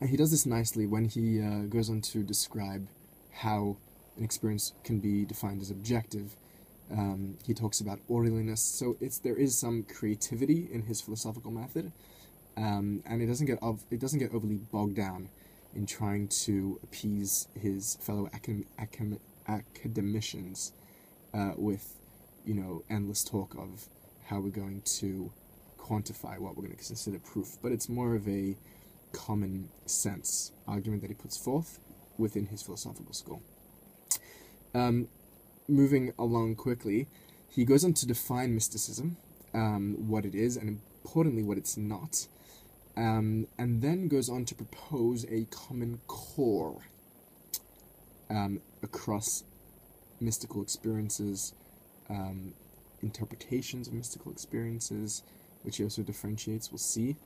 and 0.00 0.10
he 0.10 0.16
does 0.16 0.30
this 0.30 0.46
nicely 0.46 0.86
when 0.86 1.06
he 1.06 1.40
uh, 1.40 1.62
goes 1.68 1.90
on 1.90 2.00
to 2.02 2.22
describe 2.22 2.86
how 3.32 3.76
an 4.16 4.24
experience 4.24 4.72
can 4.84 4.98
be 4.98 5.24
defined 5.24 5.60
as 5.60 5.70
objective. 5.70 6.36
Um, 6.90 7.36
he 7.46 7.54
talks 7.54 7.80
about 7.80 7.98
orderliness, 8.08 8.60
so 8.62 8.96
it's 9.00 9.18
there 9.18 9.36
is 9.36 9.58
some 9.58 9.82
creativity 9.82 10.68
in 10.72 10.82
his 10.82 11.00
philosophical 11.00 11.50
method, 11.50 11.92
um, 12.56 13.02
and 13.06 13.20
it 13.20 13.26
doesn't 13.26 13.46
get 13.46 13.58
ov- 13.62 13.84
it 13.90 14.00
doesn't 14.00 14.18
get 14.18 14.32
overly 14.32 14.56
bogged 14.56 14.96
down 14.96 15.28
in 15.74 15.84
trying 15.86 16.28
to 16.28 16.80
appease 16.82 17.46
his 17.60 17.98
fellow 18.00 18.28
academ- 18.34 18.64
academ- 18.80 19.20
academicians 19.46 20.72
uh, 21.34 21.52
with, 21.56 21.94
you 22.46 22.54
know, 22.54 22.82
endless 22.88 23.22
talk 23.22 23.54
of 23.54 23.86
how 24.26 24.40
we're 24.40 24.48
going 24.48 24.80
to 24.82 25.30
quantify 25.78 26.38
what 26.38 26.56
we're 26.56 26.62
going 26.62 26.76
to 26.76 26.84
consider 26.84 27.18
proof. 27.18 27.58
But 27.62 27.72
it's 27.72 27.88
more 27.88 28.14
of 28.14 28.26
a 28.26 28.56
common 29.12 29.68
sense 29.86 30.52
argument 30.66 31.02
that 31.02 31.08
he 31.08 31.14
puts 31.14 31.36
forth 31.36 31.78
within 32.16 32.46
his 32.46 32.62
philosophical 32.62 33.12
school. 33.12 33.42
Um, 34.74 35.08
moving 35.68 36.12
along 36.18 36.56
quickly, 36.56 37.06
he 37.48 37.64
goes 37.64 37.84
on 37.84 37.94
to 37.94 38.06
define 38.06 38.54
mysticism, 38.54 39.16
um, 39.54 40.08
what 40.08 40.24
it 40.24 40.34
is, 40.34 40.56
and 40.56 40.80
importantly, 41.04 41.42
what 41.42 41.58
it's 41.58 41.76
not, 41.76 42.26
um, 42.96 43.46
and 43.58 43.80
then 43.80 44.08
goes 44.08 44.28
on 44.28 44.44
to 44.44 44.54
propose 44.54 45.24
a 45.30 45.46
common 45.50 46.00
core 46.06 46.82
um, 48.30 48.60
across 48.82 49.44
mystical 50.20 50.62
experiences, 50.62 51.54
um, 52.10 52.52
interpretations 53.02 53.88
of 53.88 53.94
mystical 53.94 54.32
experiences, 54.32 55.22
which 55.62 55.76
he 55.76 55.84
also 55.84 56.02
differentiates, 56.02 56.70
we'll 56.70 56.78
see. 56.78 57.16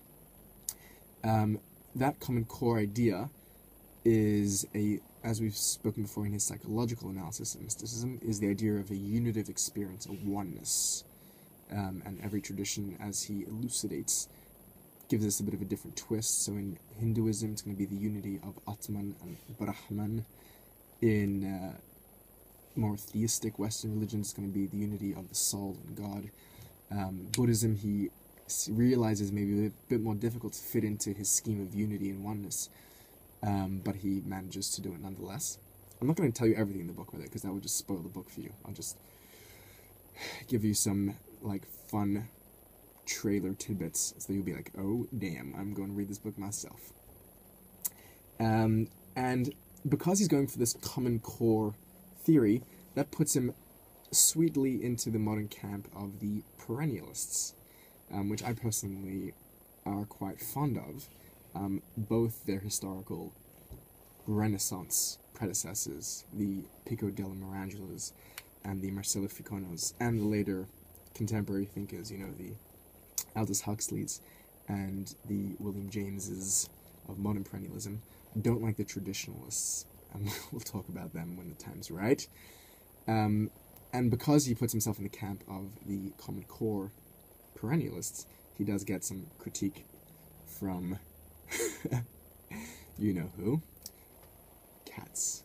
Um, 1.25 1.59
that 1.95 2.21
common 2.21 2.45
core 2.45 2.79
idea 2.79 3.29
is 4.05 4.67
a, 4.75 5.01
as 5.23 5.41
we've 5.41 5.57
spoken 5.57 6.03
before 6.03 6.27
in 6.27 6.33
his 6.33 6.45
psychological 6.45 7.11
analysis 7.11 7.55
of 7.55 7.63
mysticism, 7.63 8.19
is 8.23 8.41
the 8.41 8.49
idea 8.49 8.75
of 8.75 8.91
a 8.91 8.97
unitive 8.97 9.49
experience, 9.49 10.07
a 10.07 10.13
oneness. 10.13 11.05
Um, 11.71 12.03
and 12.05 12.21
every 12.23 12.41
tradition, 12.41 12.97
as 13.01 13.23
he 13.23 13.45
elucidates, 13.45 14.29
gives 15.09 15.27
us 15.27 15.41
a 15.41 15.43
bit 15.43 15.55
of 15.55 15.63
a 15.63 15.65
different 15.65 15.97
twist. 15.97 16.45
So 16.45 16.53
in 16.53 16.79
Hinduism, 16.99 17.53
it's 17.53 17.63
going 17.63 17.77
to 17.77 17.79
be 17.79 17.87
the 17.87 18.01
unity 18.01 18.41
of 18.43 18.59
Atman 18.67 19.15
and 19.23 19.37
Brahman. 19.59 20.25
In 21.01 21.45
uh, 21.45 21.73
more 22.77 22.97
theistic 22.97 23.59
Western 23.59 23.95
religions, 23.95 24.29
it's 24.29 24.39
going 24.39 24.51
to 24.51 24.55
be 24.55 24.67
the 24.67 24.77
unity 24.77 25.13
of 25.13 25.29
the 25.29 25.35
soul 25.35 25.77
and 25.87 25.97
God. 25.97 26.31
Um, 26.91 27.29
Buddhism, 27.33 27.77
he 27.77 28.11
realizes 28.71 29.33
maybe 29.33 29.67
a 29.67 29.71
bit 29.89 30.01
more 30.01 30.15
difficult 30.15 30.53
to 30.55 30.63
fit 30.63 30.85
into 30.85 31.11
his 31.13 31.29
scheme 31.29 31.61
of 31.61 31.75
unity 31.75 32.11
and 32.11 32.25
oneness, 32.25 32.69
um, 33.43 33.81
but 33.85 33.97
he 33.97 34.23
manages 34.25 34.71
to 34.73 34.81
do 34.81 34.93
it 34.93 35.01
nonetheless. 35.01 35.59
I'm 36.01 36.09
not 36.09 36.17
going 36.17 36.33
to 36.33 36.37
tell 36.37 36.49
you 36.49 36.57
everything 36.57 36.83
in 36.83 36.87
the 36.89 36.93
book 36.93 37.13
with 37.13 37.23
it 37.23 37.27
because 37.27 37.43
that 37.43 37.53
would 37.53 37.63
just 37.63 37.77
spoil 37.77 37.99
the 37.99 38.09
book 38.09 38.29
for 38.29 38.41
you. 38.41 38.53
I'll 38.67 38.75
just 38.75 38.99
give 40.49 40.65
you 40.65 40.75
some 40.75 41.17
like 41.41 41.67
fun 41.89 42.29
trailer 43.07 43.53
tidbits 43.55 44.15
so 44.19 44.33
you'll 44.33 44.45
be 44.45 44.55
like, 44.55 44.71
oh 44.79 45.07
damn, 45.17 45.55
I'm 45.57 45.75
going 45.75 45.89
to 45.89 45.95
read 45.95 46.09
this 46.09 46.19
book 46.19 46.39
myself. 46.39 46.93
Um, 48.41 48.89
and 49.15 49.55
because 49.89 50.19
he's 50.19 50.29
going 50.29 50.47
for 50.47 50.59
this 50.59 50.75
common 50.75 51.21
core 51.21 51.75
theory, 52.25 52.63
that 52.95 53.11
puts 53.11 53.35
him 53.37 53.55
sweetly 54.11 54.83
into 54.83 55.11
the 55.11 55.19
modern 55.19 55.49
camp 55.49 55.89
of 55.97 56.21
the 56.21 56.43
perennialists 56.61 57.55
um, 58.12 58.28
which 58.28 58.42
I 58.42 58.52
personally 58.52 59.35
are 59.85 60.04
quite 60.04 60.40
fond 60.40 60.78
of, 60.78 61.09
um, 61.54 61.83
both 61.97 62.45
their 62.47 62.61
historical 62.61 63.33
Renaissance 64.26 65.19
predecessors, 65.35 66.25
the 66.33 66.64
Pico 66.87 67.11
della 67.11 67.35
Mirandolas 67.35 68.12
and 68.64 68.81
the 68.81 68.90
Marcello 68.90 69.26
Ficinos, 69.26 69.95
and 69.99 70.21
the 70.21 70.25
later 70.25 70.66
contemporary 71.14 71.64
thinkers, 71.64 72.11
you 72.11 72.19
know, 72.19 72.33
the 72.38 72.52
Aldous 73.35 73.62
Huxleys 73.62 74.21
and 74.69 75.14
the 75.28 75.57
William 75.59 75.90
Jameses 75.90 76.69
of 77.09 77.19
modern 77.19 77.45
perennialism, 77.45 77.99
don't 78.40 78.62
like 78.62 78.76
the 78.76 78.85
traditionalists, 78.85 79.87
and 80.14 80.31
we'll 80.52 80.61
talk 80.61 80.88
about 80.88 81.12
them 81.12 81.37
when 81.37 81.49
the 81.49 81.57
time's 81.57 81.90
right. 81.90 82.26
Um, 83.09 83.50
and 83.92 84.11
because 84.11 84.47
he 84.47 84.54
puts 84.54 84.73
himself 84.73 84.99
in 84.99 85.04
the 85.04 85.11
camp 85.11 85.42
of 85.49 85.71
the 85.87 86.12
Common 86.19 86.45
Core 86.45 86.92
perennialists, 87.62 88.26
he 88.59 88.64
does 88.64 88.85
get 88.85 89.04
some 89.04 89.26
critique 89.38 89.85
from 90.47 90.99
you 92.99 93.12
know 93.12 93.31
who 93.37 93.62
Katz. 94.85 95.42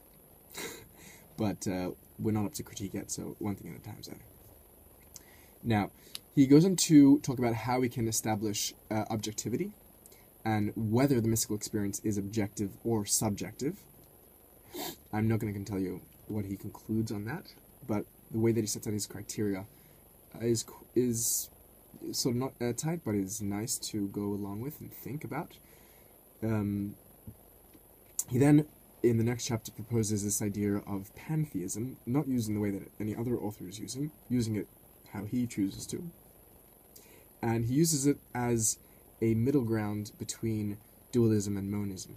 but 1.37 1.67
uh, 1.67 1.91
we're 2.19 2.31
not 2.31 2.45
up 2.45 2.53
to 2.55 2.63
critique 2.63 2.93
yet, 2.93 3.11
so 3.11 3.35
one 3.39 3.55
thing 3.55 3.73
at 3.73 3.81
a 3.81 3.83
time, 3.83 4.01
Zach. 4.03 4.19
Now, 5.63 5.91
he 6.35 6.47
goes 6.47 6.65
on 6.65 6.75
to 6.75 7.19
talk 7.19 7.39
about 7.39 7.53
how 7.53 7.79
we 7.79 7.89
can 7.89 8.07
establish 8.07 8.73
uh, 8.91 9.05
objectivity 9.09 9.71
and 10.45 10.71
whether 10.75 11.19
the 11.19 11.27
mystical 11.27 11.55
experience 11.55 11.99
is 12.03 12.17
objective 12.17 12.71
or 12.83 13.05
subjective. 13.05 13.77
I'm 15.11 15.27
not 15.27 15.39
going 15.39 15.53
to 15.53 15.63
tell 15.63 15.79
you 15.79 16.01
what 16.27 16.45
he 16.45 16.55
concludes 16.55 17.11
on 17.11 17.25
that, 17.25 17.53
but 17.87 18.05
the 18.31 18.39
way 18.39 18.51
that 18.51 18.61
he 18.61 18.67
sets 18.67 18.87
out 18.87 18.93
his 18.93 19.07
criteria 19.07 19.65
is 20.39 20.65
is 20.95 21.49
sort 22.11 22.35
of 22.35 22.39
not 22.41 22.53
airtight, 22.59 23.01
but 23.05 23.15
it's 23.15 23.41
nice 23.41 23.77
to 23.77 24.07
go 24.09 24.21
along 24.21 24.61
with 24.61 24.79
and 24.79 24.91
think 24.91 25.23
about. 25.23 25.53
Um, 26.43 26.95
he 28.29 28.37
then, 28.37 28.65
in 29.03 29.17
the 29.17 29.23
next 29.23 29.47
chapter, 29.47 29.71
proposes 29.71 30.23
this 30.23 30.41
idea 30.41 30.77
of 30.77 31.15
pantheism, 31.15 31.97
not 32.05 32.27
using 32.27 32.55
the 32.55 32.61
way 32.61 32.71
that 32.71 32.91
any 32.99 33.15
other 33.15 33.35
author 33.37 33.67
is 33.67 33.79
using, 33.79 34.11
using 34.29 34.55
it 34.55 34.67
how 35.13 35.25
he 35.25 35.47
chooses 35.47 35.85
to. 35.87 36.03
And 37.41 37.65
he 37.65 37.75
uses 37.75 38.05
it 38.05 38.17
as 38.33 38.77
a 39.21 39.33
middle 39.33 39.63
ground 39.63 40.11
between 40.19 40.77
dualism 41.11 41.57
and 41.57 41.71
monism. 41.71 42.15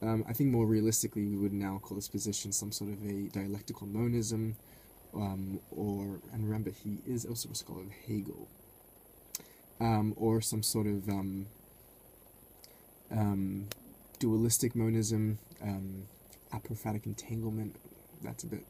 Um, 0.00 0.24
I 0.28 0.32
think 0.32 0.50
more 0.50 0.66
realistically, 0.66 1.26
we 1.26 1.36
would 1.36 1.52
now 1.52 1.78
call 1.82 1.96
this 1.96 2.08
position 2.08 2.50
some 2.50 2.72
sort 2.72 2.90
of 2.90 3.04
a 3.04 3.28
dialectical 3.28 3.86
monism, 3.86 4.56
um, 5.14 5.60
or 5.70 6.20
and 6.32 6.44
remember, 6.44 6.70
he 6.70 6.98
is 7.06 7.24
also 7.24 7.50
a 7.50 7.54
scholar 7.54 7.82
of 7.82 7.92
Hegel, 8.08 8.48
um, 9.82 10.14
or 10.16 10.40
some 10.40 10.62
sort 10.62 10.86
of 10.86 11.08
um, 11.08 11.46
um, 13.10 13.68
dualistic 14.20 14.76
monism, 14.76 15.38
um, 15.60 16.04
apophatic 16.54 17.04
entanglement. 17.04 17.76
That's 18.22 18.44
a 18.44 18.46
bit 18.46 18.64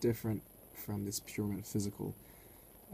different 0.00 0.42
from 0.84 1.06
this 1.06 1.20
pure 1.20 1.46
metaphysical 1.46 2.14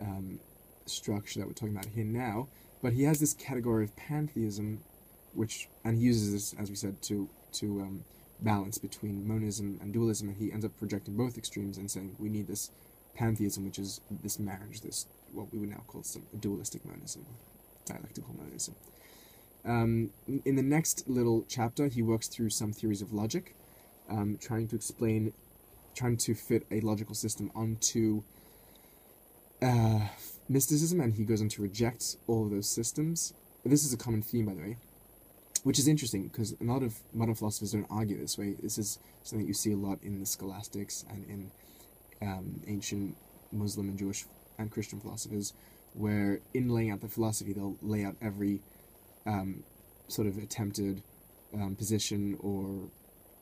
um, 0.01 0.39
structure 0.87 1.41
that 1.41 1.47
we're 1.47 1.55
talking 1.55 1.75
about 1.75 1.87
here 1.87 2.05
now. 2.05 2.49
But 2.81 2.93
he 2.93 3.03
has 3.05 3.19
this 3.19 3.35
category 3.35 3.85
of 3.85 3.97
pantheism, 3.97 4.81
which 5.35 5.69
and 5.85 5.97
he 5.97 6.03
uses 6.03 6.33
this, 6.33 6.55
as 6.61 6.71
we 6.71 6.77
said, 6.77 7.03
to 7.03 7.29
to 7.55 8.03
balance 8.41 8.79
between 8.79 9.27
monism 9.27 9.79
and 9.81 9.93
dualism, 9.93 10.29
and 10.29 10.37
he 10.37 10.53
ends 10.53 10.65
up 10.65 10.77
projecting 10.79 11.17
both 11.17 11.37
extremes 11.37 11.77
and 11.77 11.91
saying 11.91 12.17
we 12.19 12.29
need 12.29 12.47
this 12.47 12.71
pantheism, 13.15 13.65
which 13.65 13.79
is 13.79 14.01
this 14.23 14.39
marriage, 14.39 14.81
this 14.81 15.07
what 15.33 15.53
we 15.53 15.59
would 15.59 15.71
now 15.71 15.83
call 15.87 16.03
some 16.03 16.23
dualistic 16.39 16.85
monism, 16.85 17.25
dialectical 17.87 18.35
monism. 18.39 18.75
Um, 19.65 20.11
in 20.45 20.57
the 20.57 20.63
next 20.63 21.09
little 21.09 21.45
chapter, 21.49 21.87
he 21.89 22.03
works 22.03 22.29
through 22.29 22.51
some 22.51 22.73
theories 22.73 23.03
of 23.03 23.13
logic, 23.13 23.55
um, 24.11 24.39
trying 24.41 24.69
to 24.69 24.77
explain, 24.77 25.33
trying 25.95 26.17
to 26.19 26.35
fit 26.35 26.67
a 26.71 26.81
logical 26.81 27.15
system 27.15 27.51
onto 27.55 28.23
uh, 29.63 30.01
mysticism, 30.49 31.01
and 31.01 31.15
he 31.15 31.25
goes 31.25 31.41
on 31.41 31.49
to 31.51 31.63
reject 31.63 32.17
all 32.27 32.45
of 32.45 32.51
those 32.51 32.69
systems. 32.69 33.35
This 33.65 33.85
is 33.85 33.93
a 33.93 33.97
common 33.97 34.23
theme, 34.23 34.47
by 34.47 34.55
the 34.55 34.61
way, 34.61 34.77
which 35.63 35.79
is 35.79 35.87
interesting 35.87 36.25
because 36.27 36.53
a 36.61 36.65
lot 36.65 36.83
of 36.83 36.99
modern 37.13 37.37
philosophers 37.37 37.73
don't 37.73 37.87
argue 37.89 38.19
this 38.19 38.37
way. 38.37 38.57
This 38.61 38.79
is 38.79 38.99
something 39.23 39.47
you 39.47 39.55
see 39.55 39.73
a 39.73 39.77
lot 39.77 40.01
in 40.03 40.19
the 40.19 40.27
scholastics 40.27 41.05
and 41.09 41.25
in 41.29 41.51
um, 42.21 42.61
ancient 42.67 43.17
Muslim 43.53 43.89
and 43.89 43.99
Jewish 43.99 44.25
and 44.59 44.71
Christian 44.71 45.01
philosophers, 45.01 45.53
where 45.95 46.41
in 46.55 46.69
laying 46.69 46.91
out 46.91 47.01
the 47.01 47.09
philosophy, 47.09 47.53
they'll 47.53 47.77
lay 47.83 48.05
out 48.05 48.17
every 48.21 48.61
um, 49.27 49.63
sort 50.09 50.27
of 50.27 50.39
attempted 50.39 51.03
um, 51.55 51.75
position 51.77 52.37
or 52.41 52.89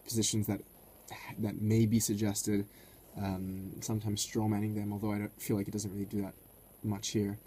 positions 0.05 0.47
that 0.47 0.61
that 1.39 1.61
may 1.61 1.87
be 1.87 1.99
suggested, 1.99 2.67
um, 3.17 3.73
sometimes 3.81 4.25
strawmanning 4.25 4.75
them, 4.75 4.93
although 4.93 5.13
I 5.13 5.19
don't 5.19 5.43
feel 5.43 5.57
like 5.57 5.67
it 5.69 5.73
doesn't 5.73 5.93
really 5.93 6.05
do 6.05 6.23
that 6.23 6.35
much 6.83 7.09
here. 7.09 7.39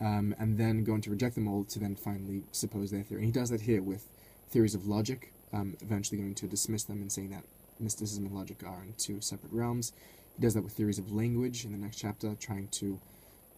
Um, 0.00 0.34
and 0.38 0.58
then 0.58 0.84
going 0.84 1.02
to 1.02 1.10
reject 1.10 1.34
them 1.34 1.46
all 1.46 1.64
to 1.64 1.78
then 1.78 1.94
finally 1.94 2.42
suppose 2.52 2.90
their 2.90 3.02
theory. 3.02 3.20
And 3.20 3.26
he 3.26 3.32
does 3.32 3.50
that 3.50 3.62
here 3.62 3.82
with 3.82 4.08
theories 4.50 4.74
of 4.74 4.86
logic, 4.86 5.32
um, 5.52 5.76
eventually 5.82 6.18
going 6.18 6.34
to 6.34 6.46
dismiss 6.46 6.84
them 6.84 7.00
and 7.00 7.12
saying 7.12 7.30
that 7.30 7.44
mysticism 7.78 8.26
and 8.26 8.34
logic 8.34 8.62
are 8.66 8.82
in 8.82 8.94
two 8.98 9.20
separate 9.20 9.52
realms. 9.52 9.92
He 10.36 10.42
does 10.42 10.54
that 10.54 10.62
with 10.62 10.72
theories 10.72 10.98
of 10.98 11.12
language 11.12 11.64
in 11.64 11.72
the 11.72 11.78
next 11.78 11.96
chapter, 11.96 12.34
trying 12.34 12.68
to 12.68 13.00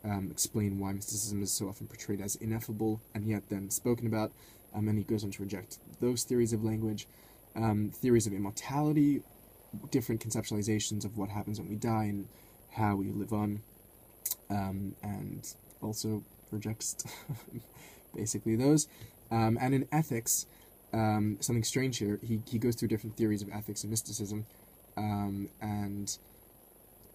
um, 0.05 0.29
explain 0.31 0.79
why 0.79 0.93
mysticism 0.93 1.43
is 1.43 1.53
so 1.53 1.69
often 1.69 1.87
portrayed 1.87 2.21
as 2.21 2.37
ineffable 2.37 3.01
and 3.15 3.27
yet 3.27 3.49
then 3.49 3.71
spoken 3.71 4.07
about. 4.07 4.33
Um, 4.75 4.89
and 4.89 4.99
he 4.99 5.05
goes 5.05 5.25
on 5.25 5.31
to 5.33 5.43
reject 5.43 5.79
those 6.01 6.25
theories 6.25 6.53
of 6.53 6.63
language, 6.63 7.07
um, 7.55 7.91
theories 7.91 8.27
of 8.27 8.35
immortality, 8.35 9.23
different 9.91 10.21
conceptualizations 10.21 11.05
of 11.05 11.17
what 11.17 11.31
happens 11.31 11.59
when 11.59 11.69
we 11.69 11.77
die 11.77 12.05
and 12.05 12.29
how 12.73 12.97
we 12.97 13.11
live 13.11 13.33
on, 13.33 13.63
um, 14.51 14.95
and 15.03 15.55
also 15.81 16.23
rejects 16.51 16.97
basically 18.15 18.55
those. 18.55 18.87
Um, 19.31 19.59
and 19.61 19.75
in 19.75 19.89
ethics, 19.91 20.47
um, 20.93 21.39
something 21.41 21.65
strange 21.65 21.99
here, 21.99 22.21
he, 22.23 22.41
he 22.47 22.59
goes 22.59 22.77
through 22.77 22.89
different 22.89 23.17
theories 23.17 23.41
of 23.41 23.49
ethics 23.51 23.83
and 23.83 23.91
mysticism, 23.91 24.45
and 24.97 26.19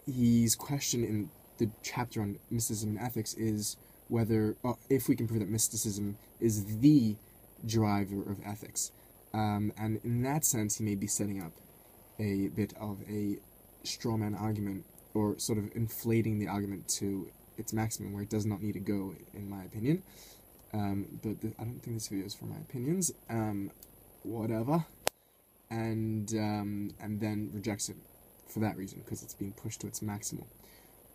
he's 0.05 0.55
questioned 0.55 1.05
in 1.05 1.29
the 1.57 1.69
chapter 1.83 2.21
on 2.21 2.39
mysticism 2.49 2.97
and 2.97 2.99
ethics 2.99 3.33
is 3.35 3.77
whether, 4.07 4.55
uh, 4.65 4.73
if 4.89 5.07
we 5.07 5.15
can 5.15 5.27
prove 5.27 5.39
that 5.39 5.49
mysticism 5.49 6.17
is 6.39 6.79
the 6.79 7.15
driver 7.65 8.21
of 8.21 8.39
ethics. 8.45 8.91
Um, 9.33 9.71
and 9.77 9.99
in 10.03 10.23
that 10.23 10.43
sense, 10.43 10.77
he 10.77 10.83
may 10.83 10.95
be 10.95 11.07
setting 11.07 11.41
up 11.41 11.53
a 12.19 12.49
bit 12.49 12.73
of 12.79 12.97
a 13.09 13.37
straw 13.83 14.17
man 14.17 14.35
argument, 14.35 14.85
or 15.13 15.37
sort 15.39 15.57
of 15.57 15.69
inflating 15.75 16.39
the 16.39 16.47
argument 16.47 16.87
to 16.87 17.29
its 17.57 17.73
maximum, 17.73 18.13
where 18.13 18.23
it 18.23 18.29
does 18.29 18.45
not 18.45 18.61
need 18.61 18.73
to 18.73 18.79
go, 18.79 19.15
in 19.33 19.49
my 19.49 19.63
opinion. 19.63 20.03
Um, 20.73 21.19
but 21.21 21.37
I 21.59 21.63
don't 21.63 21.79
think 21.81 21.97
this 21.97 22.07
video 22.07 22.25
is 22.25 22.33
for 22.33 22.45
my 22.45 22.57
opinions. 22.57 23.11
Um, 23.29 23.71
whatever. 24.23 24.85
And 25.69 26.31
um, 26.33 26.91
and 26.99 27.19
then 27.21 27.49
rejects 27.53 27.87
it 27.89 27.95
for 28.51 28.59
that 28.59 28.77
reason, 28.77 29.01
because 29.03 29.23
it's 29.23 29.33
being 29.33 29.53
pushed 29.53 29.81
to 29.81 29.87
its 29.87 30.01
maximal 30.01 30.45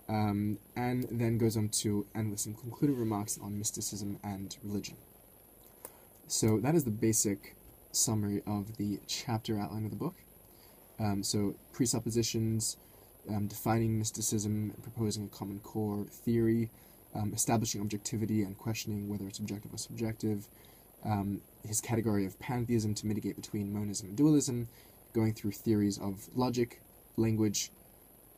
um, 0.09 0.59
and 0.77 1.07
then 1.11 1.39
goes 1.39 1.57
on 1.57 1.69
to 1.69 2.07
end 2.15 2.31
with 2.31 2.41
some 2.41 2.55
concluding 2.55 2.99
remarks 2.99 3.39
on 3.43 3.59
mysticism 3.59 4.19
and 4.23 4.57
religion. 4.63 4.97
So 6.29 6.59
that 6.61 6.75
is 6.75 6.85
the 6.85 6.91
basic 6.91 7.57
summary 7.93 8.43
of 8.47 8.77
the 8.77 9.01
chapter 9.07 9.59
outline 9.59 9.85
of 9.85 9.91
the 9.91 9.97
book. 9.97 10.15
Um, 10.99 11.23
so 11.23 11.55
presuppositions, 11.73 12.77
um, 13.29 13.49
defining 13.49 13.99
mysticism, 13.99 14.73
proposing 14.83 15.25
a 15.25 15.37
common 15.37 15.61
core 15.61 16.05
theory, 16.05 16.71
um, 17.15 17.33
establishing 17.35 17.81
objectivity 17.81 18.43
and 18.43 18.57
questioning 18.57 19.09
whether 19.09 19.27
it's 19.27 19.39
objective 19.39 19.73
or 19.73 19.79
subjective, 19.79 20.47
um, 21.05 21.41
his 21.67 21.81
category 21.81 22.27
of 22.27 22.39
pantheism 22.39 22.95
to 22.95 23.07
mitigate 23.07 23.37
between 23.37 23.73
monism 23.73 24.09
and 24.09 24.17
dualism, 24.17 24.69
going 25.13 25.33
through 25.33 25.53
theories 25.53 25.99
of 25.99 26.29
logic, 26.35 26.81
language, 27.17 27.71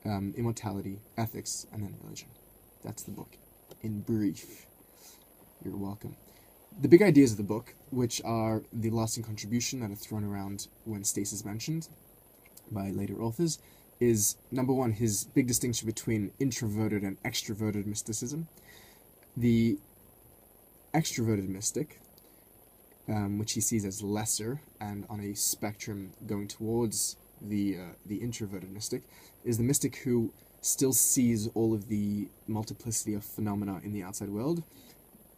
um, 0.05 0.35
immortality, 0.37 0.99
ethics, 1.17 1.67
and 1.73 1.83
then 1.83 1.95
religion. 2.03 2.29
That's 2.85 3.03
the 3.03 3.11
book 3.11 3.37
in 3.83 4.01
brief. 4.01 4.67
You're 5.65 5.77
welcome. 5.77 6.17
The 6.81 6.89
big 6.89 7.03
ideas 7.03 7.33
of 7.33 7.37
the 7.39 7.43
book, 7.43 7.75
which 7.91 8.23
are 8.25 8.63
the 8.73 8.91
lasting 8.91 9.25
contribution 9.25 9.81
that 9.81 9.91
are 9.91 9.97
thrown 9.97 10.25
around 10.25 10.69
when 10.85 11.03
Stace 11.05 11.33
is 11.33 11.45
mentioned 11.45 11.89
by 12.71 12.91
later 12.91 13.21
authors, 13.21 13.59
is 13.99 14.37
number 14.53 14.73
one, 14.73 14.93
his 14.93 15.25
big 15.25 15.49
distinction 15.49 15.87
between 15.87 16.31
introverted 16.39 17.03
and 17.03 17.21
extroverted 17.25 17.87
mysticism. 17.87 18.47
The 19.37 19.79
extroverted 20.95 21.49
mystic, 21.49 22.01
um, 23.09 23.39
which 23.39 23.53
he 23.53 23.61
sees 23.61 23.85
as 23.85 24.03
lesser 24.03 24.61
and 24.81 25.05
on 25.11 25.21
a 25.21 25.35
spectrum 25.35 26.13
going 26.27 26.47
towards 26.47 27.17
the 27.41 27.77
uh, 27.77 27.95
the 28.07 28.17
introverted 28.17 28.71
mystic, 28.71 29.03
is 29.45 29.59
the 29.59 29.65
mystic 29.65 29.97
who 29.97 30.33
still 30.61 30.93
sees 30.93 31.49
all 31.55 31.73
of 31.73 31.89
the 31.89 32.29
multiplicity 32.47 33.15
of 33.15 33.25
phenomena 33.25 33.81
in 33.85 33.93
the 33.93 34.03
outside 34.03 34.29
world, 34.29 34.63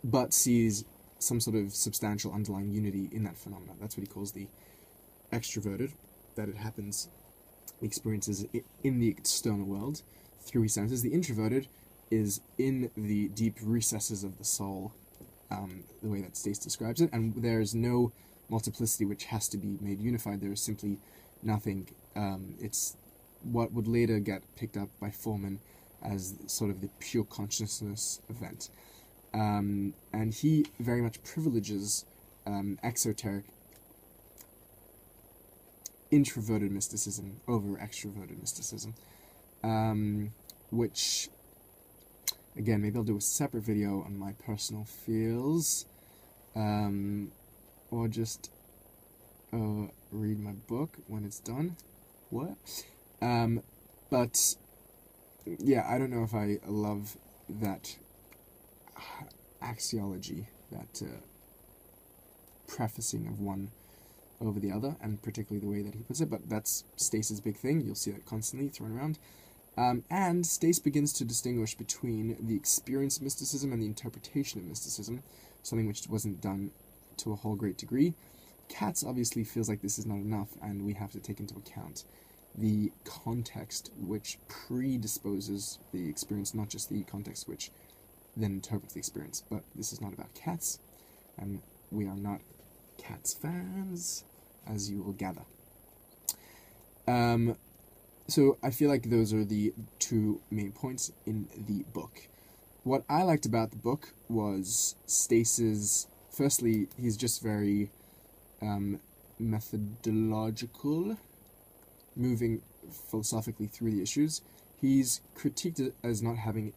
but 0.03 0.33
sees 0.33 0.85
some 1.19 1.41
sort 1.41 1.57
of 1.57 1.75
substantial 1.75 2.33
underlying 2.33 2.71
unity 2.71 3.09
in 3.13 3.25
that 3.25 3.37
phenomena. 3.37 3.73
That's 3.81 3.97
what 3.97 4.07
he 4.07 4.13
calls 4.13 4.33
the 4.33 4.47
extroverted, 5.33 5.93
that 6.37 6.49
it 6.49 6.57
happens, 6.57 7.09
experiences 7.83 8.47
in 8.83 8.99
the 8.99 9.09
external 9.09 9.67
world 9.67 10.03
through 10.41 10.63
his 10.63 10.75
senses. 10.75 11.03
The 11.03 11.13
introverted 11.13 11.69
is 12.11 12.41
in 12.59 12.91
the 12.97 13.29
deep 13.29 13.57
recesses 13.63 14.25
of 14.25 14.39
the 14.39 14.45
soul, 14.45 14.93
um, 15.51 15.85
the 16.03 16.09
way 16.09 16.23
that 16.23 16.37
Stace 16.37 16.59
describes 16.59 17.01
it, 17.01 17.11
and 17.13 17.35
there's 17.37 17.75
no 17.75 18.13
multiplicity 18.49 19.05
which 19.05 19.25
has 19.25 19.49
to 19.49 19.59
be 19.59 19.79
made 19.81 20.01
unified. 20.01 20.41
There 20.41 20.53
is 20.53 20.61
simply 20.61 20.99
nothing. 21.43 21.89
Um, 22.17 22.55
it's 22.61 22.97
what 23.43 23.73
would 23.73 23.89
later 23.89 24.19
get 24.19 24.43
picked 24.57 24.77
up 24.77 24.89
by 25.01 25.11
Forman 25.11 25.61
as 26.03 26.35
sort 26.47 26.71
of 26.71 26.81
the 26.81 26.89
pure 26.99 27.25
consciousness 27.25 28.21
event. 28.29 28.69
Um, 29.33 29.95
and 30.13 30.35
he 30.35 30.67
very 30.79 31.01
much 31.01 31.23
privileges 31.23 32.05
um, 32.47 32.79
exoteric, 32.83 33.45
introverted 36.11 36.73
mysticism 36.73 37.41
over 37.47 37.77
extroverted 37.77 38.41
mysticism, 38.41 38.95
um, 39.63 40.33
which, 40.71 41.29
again, 42.57 42.83
maybe 42.83 42.97
I'll 42.97 43.05
do 43.05 43.17
a 43.17 43.21
separate 43.21 43.63
video 43.63 44.03
on 44.03 44.19
my 44.19 44.33
personal 44.45 44.85
feels, 44.85 45.87
um, 46.57 47.31
or 47.91 48.09
just 48.09 48.51
uh, 49.53 49.89
read 50.11 50.41
my 50.41 50.53
book 50.69 50.97
when 51.07 51.25
it's 51.25 51.41
done. 51.41 51.77
What? 52.31 52.57
Um, 53.21 53.63
but 54.11 54.55
yeah, 55.45 55.87
I 55.89 55.99
don't 55.99 56.11
know 56.11 56.25
if 56.25 56.35
I 56.35 56.59
love 56.67 57.17
that 57.49 57.97
axiology, 59.63 60.47
that 60.71 61.03
uh, 61.03 61.21
prefacing 62.69 63.27
of 63.27 63.41
one 63.41 63.71
over 64.41 64.59
the 64.59 64.73
other, 64.73 64.97
and 65.03 65.23
particularly 65.23 65.61
the 65.65 65.71
way 65.71 65.83
that 65.83 65.95
he 65.95 66.03
puts 66.03 66.21
it. 66.21 66.31
But 66.31 66.49
that's 66.49 66.85
Stace's 66.97 67.41
big 67.41 67.57
thing. 67.57 67.83
You'll 67.83 67.95
see 67.95 68.11
that 68.13 68.25
constantly 68.27 68.69
thrown 68.69 68.97
around. 68.97 69.19
Um, 69.77 70.05
and 70.11 70.45
Stace 70.45 70.79
begins 70.79 71.13
to 71.15 71.25
distinguish 71.25 71.75
between 71.75 72.37
the 72.41 72.57
experience 72.57 73.17
of 73.17 73.23
mysticism 73.23 73.73
and 73.73 73.81
the 73.81 73.87
interpretation 73.87 74.61
of 74.61 74.67
mysticism, 74.67 75.23
something 75.63 75.87
which 75.87 76.07
wasn't 76.09 76.41
done 76.41 76.71
to 77.19 77.33
a 77.33 77.37
whole 77.37 77.55
great 77.55 77.79
degree. 77.79 78.15
Katz 78.71 79.05
obviously 79.05 79.45
feels 79.45 79.69
like 79.69 79.83
this 79.83 79.99
is 79.99 80.07
not 80.07 80.19
enough, 80.19 80.49
and 80.63 80.87
we 80.87 80.95
have 80.95 81.11
to 81.13 81.21
take 81.21 81.41
into 81.41 81.57
account 81.57 82.05
the 82.57 82.91
context 83.05 83.91
which 83.99 84.39
predisposes 84.49 85.79
the 85.93 86.09
experience, 86.09 86.55
not 86.55 86.69
just 86.69 86.89
the 86.89 87.03
context 87.03 87.49
which 87.49 87.71
then 88.37 88.53
interprets 88.53 88.95
the 88.95 88.99
experience. 88.99 89.43
But 89.51 89.63
this 89.75 89.93
is 89.93 90.01
not 90.01 90.15
about 90.15 90.33
Katz, 90.35 90.79
and 91.37 91.61
we 91.91 92.07
are 92.07 92.17
not 92.17 92.41
Katz 92.97 93.35
fans, 93.35 94.25
as 94.67 94.91
you 94.91 95.03
will 95.03 95.13
gather. 95.13 95.43
Um, 97.07 97.57
so 98.29 98.57
I 98.63 98.71
feel 98.71 98.89
like 98.89 99.11
those 99.11 99.35
are 99.35 99.45
the 99.45 99.75
two 99.99 100.41
main 100.51 100.71
points 100.73 101.13
in 101.27 101.49
the 101.57 101.85
book. 101.93 102.29
What 102.85 103.03
I 103.09 103.25
liked 103.25 103.47
about 103.47 103.73
the 103.73 103.77
book 103.77 104.15
was 104.29 104.95
Stace's. 105.07 106.07
Firstly, 106.31 106.87
he's 106.97 107.17
just 107.17 107.43
very 107.43 107.91
um, 108.63 109.01
methodological 109.39 111.17
moving 112.17 112.63
philosophically 113.11 113.67
through 113.67 113.93
the 113.93 114.03
issues. 114.03 114.43
he's 114.81 115.21
critiqued 115.37 115.93
as 116.03 116.23
not 116.23 116.37
having 116.37 116.73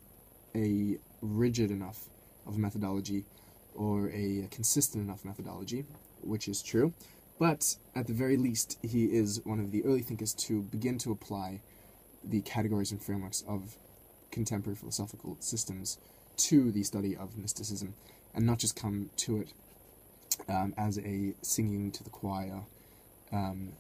a 0.55 0.97
rigid 1.21 1.71
enough 1.71 2.09
of 2.45 2.57
methodology 2.57 3.23
or 3.75 4.09
a 4.09 4.47
consistent 4.51 5.03
enough 5.03 5.23
methodology, 5.25 5.85
which 6.21 6.47
is 6.47 6.61
true. 6.61 6.93
But 7.39 7.75
at 7.95 8.07
the 8.07 8.13
very 8.13 8.37
least, 8.37 8.77
he 8.83 9.05
is 9.05 9.41
one 9.43 9.59
of 9.59 9.71
the 9.71 9.83
early 9.85 10.01
thinkers 10.01 10.33
to 10.45 10.61
begin 10.61 10.97
to 10.99 11.11
apply 11.11 11.61
the 12.23 12.41
categories 12.41 12.91
and 12.91 13.01
frameworks 13.01 13.43
of 13.47 13.77
contemporary 14.31 14.75
philosophical 14.75 15.37
systems 15.39 15.97
to 16.35 16.71
the 16.71 16.83
study 16.83 17.15
of 17.15 17.37
mysticism 17.37 17.93
and 18.33 18.45
not 18.45 18.59
just 18.59 18.75
come 18.75 19.09
to 19.17 19.37
it 19.37 19.53
um, 20.47 20.73
as 20.77 20.97
a 20.99 21.33
singing 21.41 21.91
to 21.91 22.03
the 22.03 22.09
choir 22.09 22.61
um, 23.31 23.73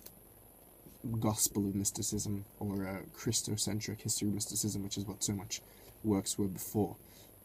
gospel 1.19 1.67
of 1.67 1.75
mysticism 1.75 2.45
or 2.59 2.85
a 2.85 3.01
Christocentric 3.17 4.01
history 4.01 4.27
of 4.27 4.33
mysticism, 4.33 4.83
which 4.83 4.97
is 4.97 5.05
what 5.05 5.23
so 5.23 5.33
much 5.33 5.61
works 6.03 6.37
were 6.37 6.47
before. 6.47 6.95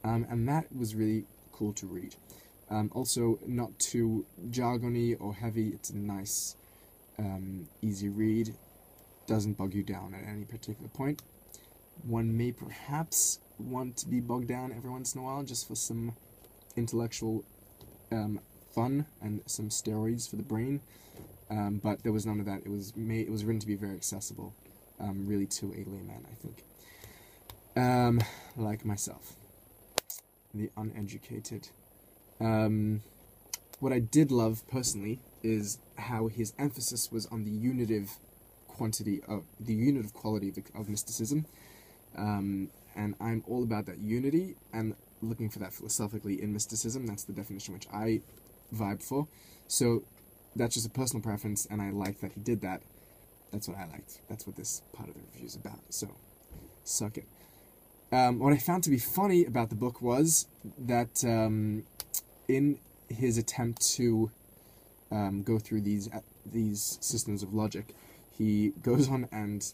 Um, 0.04 0.26
and 0.30 0.48
that 0.48 0.74
was 0.74 0.94
really 0.94 1.24
cool 1.52 1.72
to 1.74 1.86
read. 1.86 2.14
Um, 2.70 2.90
also, 2.94 3.38
not 3.46 3.78
too 3.78 4.26
jargony 4.50 5.16
or 5.18 5.34
heavy. 5.34 5.68
It's 5.68 5.90
a 5.90 5.96
nice, 5.96 6.54
um, 7.18 7.66
easy 7.82 8.08
read. 8.08 8.54
Doesn't 9.26 9.54
bog 9.54 9.74
you 9.74 9.82
down 9.82 10.14
at 10.14 10.28
any 10.28 10.44
particular 10.44 10.88
point. 10.88 11.22
One 12.06 12.36
may 12.36 12.52
perhaps 12.52 13.40
want 13.58 13.96
to 13.98 14.08
be 14.08 14.20
bogged 14.20 14.48
down 14.48 14.72
every 14.72 14.90
once 14.90 15.14
in 15.14 15.20
a 15.20 15.24
while 15.24 15.42
just 15.42 15.66
for 15.66 15.74
some 15.74 16.14
intellectual 16.76 17.44
um, 18.12 18.40
fun 18.78 19.06
and 19.20 19.40
some 19.46 19.68
steroids 19.70 20.30
for 20.30 20.36
the 20.36 20.42
brain. 20.42 20.80
Um, 21.50 21.80
but 21.82 22.02
there 22.04 22.12
was 22.12 22.24
none 22.26 22.38
of 22.38 22.46
that. 22.46 22.60
It 22.64 22.70
was 22.70 22.94
made. 22.96 23.26
It 23.26 23.30
was 23.30 23.44
written 23.44 23.60
to 23.60 23.66
be 23.66 23.74
very 23.74 23.94
accessible, 23.94 24.54
um, 25.00 25.26
really 25.26 25.46
to 25.46 25.66
a 25.66 25.82
layman, 25.92 26.24
I 26.30 26.34
think. 26.42 26.62
Um, 27.76 28.20
like 28.56 28.84
myself, 28.84 29.32
the 30.54 30.70
uneducated. 30.76 31.68
Um, 32.40 33.02
what 33.80 33.92
I 33.92 33.98
did 33.98 34.30
love 34.30 34.62
personally 34.70 35.18
is 35.42 35.78
how 35.96 36.28
his 36.28 36.52
emphasis 36.58 37.10
was 37.10 37.26
on 37.26 37.44
the 37.44 37.50
unitive 37.50 38.10
quantity 38.68 39.22
of 39.26 39.44
the 39.58 39.74
unitive 39.74 40.12
quality 40.12 40.50
of, 40.50 40.58
of 40.80 40.88
mysticism, 40.88 41.46
um, 42.16 42.68
and 42.94 43.14
I'm 43.20 43.42
all 43.48 43.62
about 43.62 43.86
that 43.86 43.98
unity 43.98 44.56
and 44.72 44.94
looking 45.22 45.48
for 45.48 45.58
that 45.60 45.72
philosophically 45.72 46.40
in 46.42 46.52
mysticism. 46.52 47.06
That's 47.06 47.24
the 47.24 47.32
definition 47.32 47.74
which 47.74 47.86
I 47.92 48.20
vibe 48.74 49.02
for. 49.02 49.28
So 49.66 50.02
that's 50.56 50.74
just 50.74 50.86
a 50.86 50.90
personal 50.90 51.22
preference, 51.22 51.66
and 51.70 51.80
I 51.80 51.90
like 51.90 52.20
that 52.20 52.32
he 52.32 52.40
did 52.40 52.60
that. 52.62 52.82
That's 53.52 53.68
what 53.68 53.78
I 53.78 53.86
liked. 53.86 54.20
That's 54.28 54.46
what 54.46 54.56
this 54.56 54.82
part 54.92 55.08
of 55.08 55.14
the 55.14 55.20
review 55.32 55.46
is 55.46 55.54
about. 55.54 55.80
So, 55.90 56.08
suck 56.84 57.16
it. 57.16 57.26
Um, 58.10 58.38
what 58.38 58.52
I 58.52 58.58
found 58.58 58.84
to 58.84 58.90
be 58.90 58.98
funny 58.98 59.44
about 59.44 59.68
the 59.68 59.74
book 59.74 60.02
was 60.02 60.46
that 60.78 61.24
um, 61.24 61.84
in 62.46 62.78
his 63.08 63.38
attempt 63.38 63.82
to 63.96 64.30
um, 65.10 65.42
go 65.42 65.58
through 65.58 65.82
these 65.82 66.12
uh, 66.12 66.20
these 66.50 66.98
systems 67.00 67.42
of 67.42 67.54
logic, 67.54 67.94
he 68.36 68.72
goes 68.82 69.08
on 69.08 69.28
and 69.30 69.72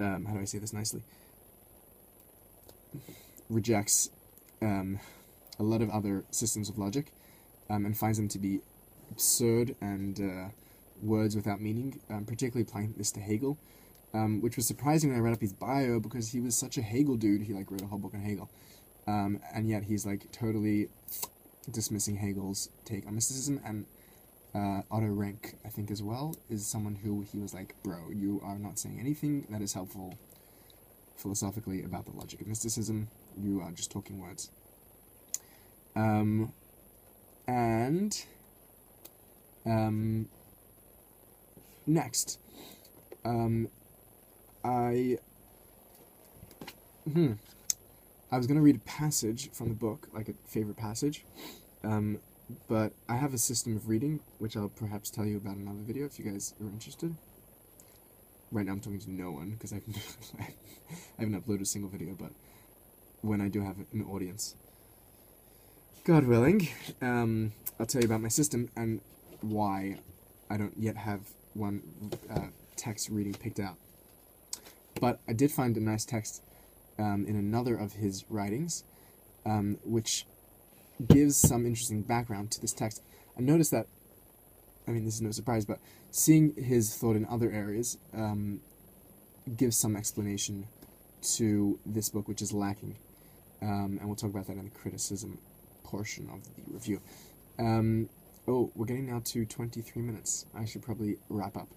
um, 0.00 0.24
how 0.24 0.34
do 0.34 0.40
I 0.40 0.44
say 0.44 0.58
this 0.58 0.72
nicely? 0.72 1.02
Rejects 3.48 4.10
um, 4.62 4.98
a 5.58 5.62
lot 5.62 5.82
of 5.82 5.90
other 5.90 6.24
systems 6.30 6.68
of 6.68 6.78
logic 6.78 7.12
um, 7.70 7.84
and 7.86 7.96
finds 7.96 8.18
them 8.18 8.28
to 8.28 8.38
be 8.38 8.60
absurd 9.10 9.74
and 9.80 10.20
uh, 10.20 10.48
words 11.02 11.36
without 11.36 11.60
meaning, 11.60 12.00
um, 12.10 12.24
particularly 12.24 12.66
applying 12.68 12.94
this 12.96 13.10
to 13.12 13.20
Hegel, 13.20 13.58
um, 14.12 14.40
which 14.40 14.56
was 14.56 14.66
surprising 14.66 15.10
when 15.10 15.18
I 15.18 15.22
read 15.22 15.34
up 15.34 15.40
his 15.40 15.52
bio 15.52 16.00
because 16.00 16.32
he 16.32 16.40
was 16.40 16.56
such 16.56 16.76
a 16.78 16.82
Hegel 16.82 17.16
dude. 17.16 17.42
He 17.42 17.52
like 17.52 17.70
wrote 17.70 17.82
a 17.82 17.86
whole 17.86 17.98
book 17.98 18.14
on 18.14 18.20
Hegel, 18.20 18.50
um, 19.06 19.40
and 19.54 19.68
yet 19.68 19.84
he's 19.84 20.06
like 20.06 20.30
totally 20.32 20.88
dismissing 21.70 22.16
Hegel's 22.16 22.68
take 22.84 23.06
on 23.06 23.14
mysticism 23.14 23.60
and. 23.64 23.86
Uh, 24.56 24.82
Otto 24.88 25.06
Rank, 25.06 25.56
I 25.64 25.68
think, 25.68 25.90
as 25.90 26.00
well, 26.00 26.36
is 26.48 26.64
someone 26.64 26.94
who 26.94 27.22
he 27.22 27.38
was 27.38 27.52
like, 27.52 27.74
bro, 27.82 28.10
you 28.14 28.40
are 28.44 28.56
not 28.56 28.78
saying 28.78 29.00
anything 29.00 29.48
that 29.50 29.60
is 29.60 29.72
helpful 29.72 30.16
philosophically 31.16 31.82
about 31.82 32.04
the 32.04 32.12
logic 32.12 32.40
of 32.40 32.46
mysticism. 32.46 33.08
You 33.36 33.60
are 33.60 33.72
just 33.72 33.90
talking 33.90 34.20
words. 34.20 34.50
Um, 35.96 36.52
and 37.46 38.24
um, 39.66 40.28
next, 41.86 42.38
um, 43.24 43.68
I 44.64 45.18
hmm, 47.10 47.32
I 48.32 48.36
was 48.36 48.46
gonna 48.46 48.60
read 48.60 48.76
a 48.76 48.80
passage 48.80 49.50
from 49.52 49.68
the 49.68 49.74
book, 49.74 50.08
like 50.12 50.28
a 50.28 50.34
favorite 50.48 50.76
passage, 50.76 51.24
um, 51.82 52.18
but 52.68 52.92
I 53.08 53.16
have 53.16 53.34
a 53.34 53.38
system 53.38 53.76
of 53.76 53.88
reading 53.88 54.20
which 54.38 54.56
I'll 54.56 54.68
perhaps 54.68 55.10
tell 55.10 55.24
you 55.24 55.36
about 55.36 55.56
in 55.56 55.62
another 55.62 55.82
video 55.82 56.06
if 56.06 56.18
you 56.18 56.24
guys 56.24 56.54
are 56.60 56.66
interested. 56.66 57.14
Right 58.50 58.66
now, 58.66 58.72
I'm 58.72 58.80
talking 58.80 59.00
to 59.00 59.10
no 59.10 59.32
one 59.32 59.50
because 59.50 59.72
I 60.38 60.54
haven't 61.18 61.44
uploaded 61.44 61.62
a 61.62 61.66
single 61.66 61.90
video, 61.90 62.14
but 62.14 62.30
when 63.22 63.40
I 63.40 63.48
do 63.48 63.62
have 63.62 63.76
an 63.92 64.04
audience, 64.04 64.54
God 66.04 66.26
willing, 66.26 66.68
um, 67.00 67.54
I'll 67.80 67.86
tell 67.86 68.02
you 68.02 68.06
about 68.06 68.20
my 68.20 68.28
system 68.28 68.68
and 68.76 69.00
why 69.40 69.96
I 70.50 70.58
don't 70.58 70.74
yet 70.76 70.98
have 70.98 71.20
one 71.54 71.82
uh, 72.30 72.48
text 72.76 73.08
reading 73.08 73.32
picked 73.32 73.58
out. 73.58 73.76
But 75.00 75.20
I 75.26 75.32
did 75.32 75.50
find 75.50 75.74
a 75.78 75.80
nice 75.80 76.04
text 76.04 76.42
um, 76.98 77.24
in 77.26 77.36
another 77.36 77.74
of 77.74 77.94
his 77.94 78.26
writings, 78.28 78.84
um, 79.46 79.78
which 79.82 80.26
gives 81.08 81.38
some 81.38 81.64
interesting 81.64 82.02
background 82.02 82.50
to 82.50 82.60
this 82.60 82.74
text. 82.74 83.00
I 83.38 83.40
noticed 83.40 83.70
that, 83.70 83.86
I 84.86 84.90
mean, 84.90 85.06
this 85.06 85.14
is 85.14 85.22
no 85.22 85.30
surprise, 85.30 85.64
but 85.64 85.78
seeing 86.10 86.52
his 86.54 86.94
thought 86.94 87.16
in 87.16 87.24
other 87.30 87.50
areas 87.50 87.96
um, 88.12 88.60
gives 89.56 89.78
some 89.78 89.96
explanation 89.96 90.66
to 91.36 91.78
this 91.86 92.10
book, 92.10 92.28
which 92.28 92.42
is 92.42 92.52
lacking. 92.52 92.96
Um, 93.62 93.96
and 93.98 94.04
we'll 94.04 94.16
talk 94.16 94.28
about 94.28 94.48
that 94.48 94.58
in 94.58 94.64
the 94.64 94.70
criticism 94.70 95.38
portion 95.94 96.28
of 96.32 96.42
the 96.56 96.72
review. 96.72 97.00
Um, 97.56 98.08
oh, 98.48 98.72
we're 98.74 98.86
getting 98.86 99.06
now 99.06 99.22
to 99.26 99.44
23 99.44 100.02
minutes. 100.02 100.44
I 100.52 100.64
should 100.64 100.82
probably 100.82 101.18
wrap 101.28 101.56
up. 101.56 101.68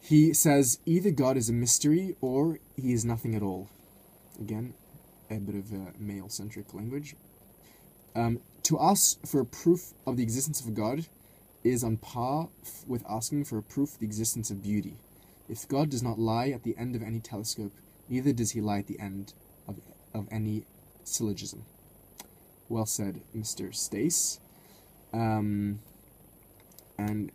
He 0.00 0.32
says 0.32 0.78
either 0.86 1.10
God 1.10 1.36
is 1.36 1.50
a 1.50 1.52
mystery 1.52 2.16
or 2.22 2.58
he 2.76 2.94
is 2.94 3.04
nothing 3.04 3.34
at 3.34 3.42
all. 3.42 3.68
Again, 4.40 4.72
a 5.30 5.34
bit 5.34 5.54
of 5.54 5.70
a 5.70 5.92
male 5.98 6.30
centric 6.30 6.72
language. 6.72 7.14
Um, 8.16 8.40
to 8.64 8.80
ask 8.80 9.24
for 9.26 9.40
a 9.40 9.44
proof 9.44 9.92
of 10.06 10.16
the 10.16 10.22
existence 10.22 10.60
of 10.60 10.74
God 10.74 11.06
is 11.62 11.84
on 11.84 11.98
par 11.98 12.48
f- 12.62 12.84
with 12.86 13.04
asking 13.08 13.44
for 13.44 13.58
a 13.58 13.62
proof 13.62 13.94
of 13.94 13.98
the 14.00 14.06
existence 14.06 14.50
of 14.50 14.62
beauty. 14.62 14.96
If 15.48 15.68
God 15.68 15.90
does 15.90 16.02
not 16.02 16.18
lie 16.18 16.48
at 16.48 16.62
the 16.62 16.74
end 16.78 16.96
of 16.96 17.02
any 17.02 17.20
telescope, 17.20 17.72
neither 18.08 18.32
does 18.32 18.52
he 18.52 18.60
lie 18.62 18.78
at 18.78 18.86
the 18.86 18.98
end 18.98 19.34
of, 19.68 19.76
of 20.14 20.26
any 20.30 20.64
syllogism. 21.04 21.64
Well 22.72 22.86
said, 22.86 23.20
Mr. 23.36 23.74
Stace. 23.74 24.40
Um, 25.12 25.80
and 26.96 27.30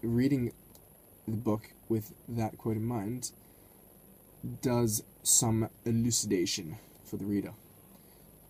reading 0.00 0.50
the 1.28 1.36
book 1.36 1.68
with 1.90 2.14
that 2.26 2.56
quote 2.56 2.78
in 2.78 2.84
mind 2.86 3.32
does 4.62 5.02
some 5.22 5.68
elucidation 5.84 6.78
for 7.04 7.18
the 7.18 7.26
reader. 7.26 7.52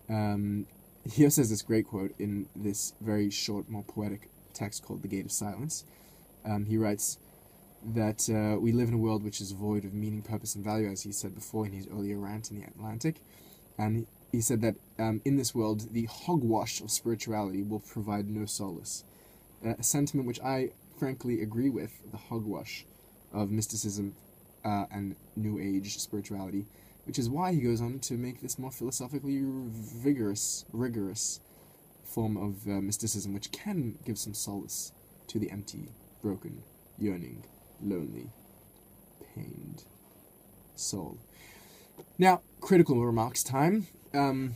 Um, 0.07 0.67
he 1.11 1.25
also 1.25 1.41
has 1.41 1.49
this 1.49 1.61
great 1.61 1.87
quote 1.87 2.15
in 2.17 2.47
this 2.55 2.93
very 3.01 3.29
short, 3.29 3.67
more 3.69 3.83
poetic 3.83 4.29
text 4.53 4.85
called 4.85 5.01
The 5.01 5.09
Gate 5.09 5.25
of 5.25 5.31
Silence. 5.33 5.83
Um, 6.45 6.67
he 6.67 6.77
writes 6.77 7.17
that 7.83 8.29
uh, 8.29 8.57
we 8.57 8.71
live 8.71 8.87
in 8.87 8.93
a 8.93 8.97
world 8.97 9.25
which 9.25 9.41
is 9.41 9.51
void 9.51 9.83
of 9.83 9.93
meaning, 9.93 10.21
purpose, 10.21 10.55
and 10.55 10.63
value, 10.63 10.89
as 10.89 11.03
he 11.03 11.11
said 11.11 11.35
before 11.35 11.65
in 11.65 11.73
his 11.73 11.85
earlier 11.89 12.17
rant 12.17 12.49
in 12.49 12.61
the 12.61 12.65
Atlantic. 12.65 13.17
And 13.77 14.07
he 14.31 14.41
said 14.41 14.61
that 14.61 14.75
um, 14.99 15.21
in 15.25 15.37
this 15.37 15.55
world, 15.55 15.93
the 15.93 16.05
hogwash 16.05 16.81
of 16.81 16.91
spirituality 16.91 17.63
will 17.63 17.79
provide 17.79 18.29
no 18.29 18.45
solace. 18.45 19.03
Uh, 19.65 19.73
a 19.79 19.83
sentiment 19.83 20.27
which 20.27 20.41
I 20.41 20.71
frankly 20.97 21.41
agree 21.41 21.69
with 21.69 22.11
the 22.11 22.17
hogwash 22.17 22.85
of 23.33 23.51
mysticism 23.51 24.15
uh, 24.65 24.85
and 24.91 25.15
New 25.35 25.59
Age 25.59 25.97
spirituality, 25.97 26.65
which 27.05 27.17
is 27.17 27.29
why 27.29 27.53
he 27.53 27.61
goes 27.61 27.81
on 27.81 27.99
to 27.99 28.15
make 28.15 28.41
this 28.41 28.59
more 28.59 28.71
philosophically 28.71 29.41
vigorous, 29.43 30.65
rigorous 30.73 31.39
form 32.03 32.37
of 32.37 32.67
uh, 32.67 32.81
mysticism, 32.81 33.33
which 33.33 33.51
can 33.51 33.97
give 34.05 34.17
some 34.17 34.33
solace 34.33 34.91
to 35.27 35.39
the 35.39 35.51
empty, 35.51 35.89
broken, 36.21 36.63
yearning, 36.97 37.43
lonely, 37.81 38.29
pained 39.35 39.83
soul. 40.75 41.17
Now, 42.17 42.41
critical 42.61 43.05
remarks 43.05 43.43
time. 43.43 43.87
Um, 44.17 44.55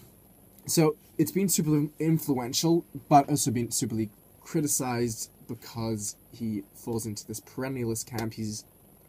so 0.65 0.95
it's 1.17 1.31
been 1.31 1.47
super 1.47 1.87
influential, 1.99 2.83
but 3.07 3.29
also 3.29 3.51
been 3.51 3.67
superly 3.67 4.09
criticized 4.41 5.29
because 5.47 6.15
he 6.33 6.63
falls 6.73 7.05
into 7.05 7.27
this 7.27 7.39
perennialist 7.39 8.07
camp. 8.07 8.33
He's 8.33 8.63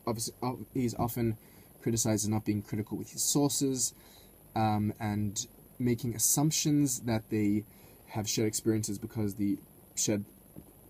obviously 0.06 0.34
he's 0.74 0.94
often 0.96 1.38
criticizes 1.80 2.28
not 2.28 2.44
being 2.44 2.62
critical 2.62 2.98
with 2.98 3.12
his 3.12 3.22
sources, 3.22 3.94
um, 4.54 4.92
and 5.00 5.46
making 5.78 6.14
assumptions 6.14 7.00
that 7.00 7.30
they 7.30 7.64
have 8.08 8.28
shared 8.28 8.46
experiences 8.46 8.98
because 8.98 9.36
the 9.36 9.58
shared 9.94 10.24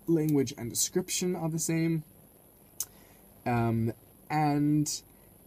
language 0.07 0.53
and 0.57 0.69
description 0.69 1.35
are 1.35 1.49
the 1.49 1.59
same, 1.59 2.03
um, 3.45 3.93
and 4.29 5.01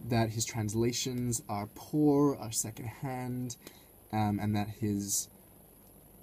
that 0.09 0.29
his 0.31 0.45
translations 0.45 1.41
are 1.47 1.67
poor, 1.75 2.35
are 2.35 2.51
secondhand, 2.51 3.57
um, 4.11 4.39
and 4.39 4.55
that 4.55 4.69
his 4.79 5.27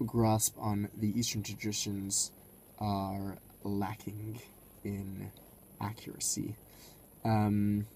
grasp 0.04 0.56
on 0.58 0.88
the 0.96 1.18
Eastern 1.18 1.42
traditions 1.42 2.32
are 2.78 3.38
lacking 3.62 4.40
in 4.82 5.30
accuracy. 5.80 6.56
Um, 7.24 7.86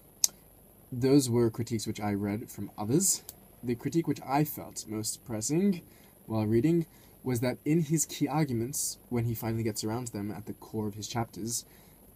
those 0.91 1.29
were 1.29 1.49
critiques 1.49 1.85
which 1.85 1.99
I 1.99 2.13
read 2.13 2.49
from 2.49 2.71
others. 2.77 3.21
The 3.63 3.75
critique 3.75 4.07
which 4.07 4.21
I 4.25 4.43
felt 4.43 4.85
most 4.87 5.25
pressing 5.25 5.81
while 6.25 6.45
reading 6.45 6.85
was 7.23 7.41
that 7.41 7.57
in 7.65 7.83
his 7.83 8.05
key 8.05 8.27
arguments, 8.27 8.97
when 9.09 9.25
he 9.25 9.35
finally 9.35 9.63
gets 9.63 9.83
around 9.83 10.07
to 10.07 10.13
them 10.13 10.31
at 10.31 10.45
the 10.45 10.53
core 10.53 10.87
of 10.87 10.95
his 10.95 11.07
chapters, 11.07 11.65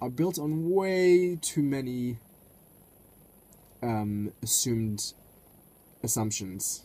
are 0.02 0.10
built 0.10 0.40
on 0.40 0.70
way 0.70 1.38
too 1.42 1.62
many 1.62 2.18
um, 3.82 4.32
assumed 4.42 5.14
assumptions 6.02 6.84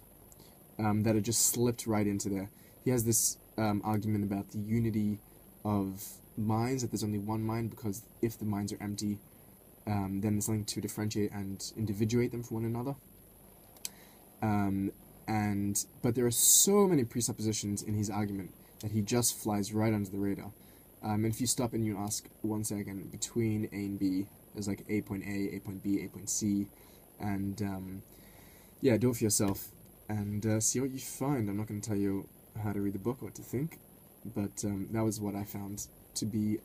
um, 0.79 1.03
that 1.03 1.17
are 1.17 1.21
just 1.21 1.47
slipped 1.47 1.87
right 1.87 2.07
into 2.07 2.29
there. 2.29 2.51
He 2.85 2.91
has 2.91 3.05
this 3.05 3.37
um, 3.57 3.83
argument 3.85 4.25
about 4.25 4.51
the 4.51 4.59
unity 4.59 5.19
of 5.65 6.05
minds, 6.37 6.83
that 6.83 6.91
there's 6.91 7.05
only 7.05 7.19
one 7.19 7.43
mind, 7.43 7.71
because 7.71 8.03
if 8.23 8.39
the 8.39 8.45
minds 8.45 8.73
are 8.73 8.83
empty, 8.83 9.19
um, 9.87 10.21
then 10.23 10.35
there's 10.35 10.49
nothing 10.49 10.65
to 10.65 10.81
differentiate 10.81 11.33
and 11.33 11.73
individuate 11.77 12.31
them 12.31 12.43
from 12.43 12.57
one 12.57 12.65
another. 12.65 12.95
Um, 14.43 14.93
and 15.27 15.85
but 16.03 16.15
there 16.15 16.25
are 16.27 16.31
so 16.31 16.87
many 16.87 17.05
presuppositions 17.05 17.83
in 17.83 17.95
his 17.95 18.09
argument 18.09 18.51
that 18.81 18.93
he 18.93 19.03
just 19.03 19.37
flies 19.37 19.73
right 19.73 19.93
under 19.93 20.09
the 20.09 20.19
radar. 20.19 20.53
Um, 21.03 21.25
and 21.25 21.27
if 21.27 21.41
you 21.41 21.47
stop 21.47 21.75
and 21.75 21.85
you 21.85 21.97
ask 21.99 22.29
one 22.43 22.65
second 22.65 23.11
between 23.11 23.69
A 23.73 23.77
and 23.77 23.99
B, 23.99 24.27
there's 24.55 24.69
like 24.69 24.85
A 24.89 25.01
point 25.03 25.25
A, 25.25 25.57
A 25.57 25.61
point 25.61 25.83
B, 25.83 26.05
A 26.05 26.09
point 26.09 26.31
C, 26.31 26.67
and 27.21 27.61
um, 27.63 28.03
yeah, 28.81 28.97
do 28.97 29.11
it 29.11 29.17
for 29.17 29.25
yourself 29.25 29.69
and 30.09 30.45
uh, 30.47 30.61
see 30.61 30.81
what 30.81 30.91
you 30.91 30.99
find. 30.99 31.49
I'm 31.49 31.57
not 31.57 31.67
going 31.67 31.81
to 31.81 31.89
tell 31.89 31.99
you 31.99 32.29
how 32.63 32.73
to 32.73 32.81
read 32.81 32.95
the 32.95 32.99
book 32.99 33.19
or 33.23 33.27
what 33.27 33.35
to 33.37 33.43
think, 33.43 33.79
but 34.35 34.65
um, 34.65 34.89
that 34.93 35.05
was 35.05 35.21
what 35.21 35.35
I 35.35 35.45
found 35.45 35.87
to 36.15 36.27
be 36.27 36.59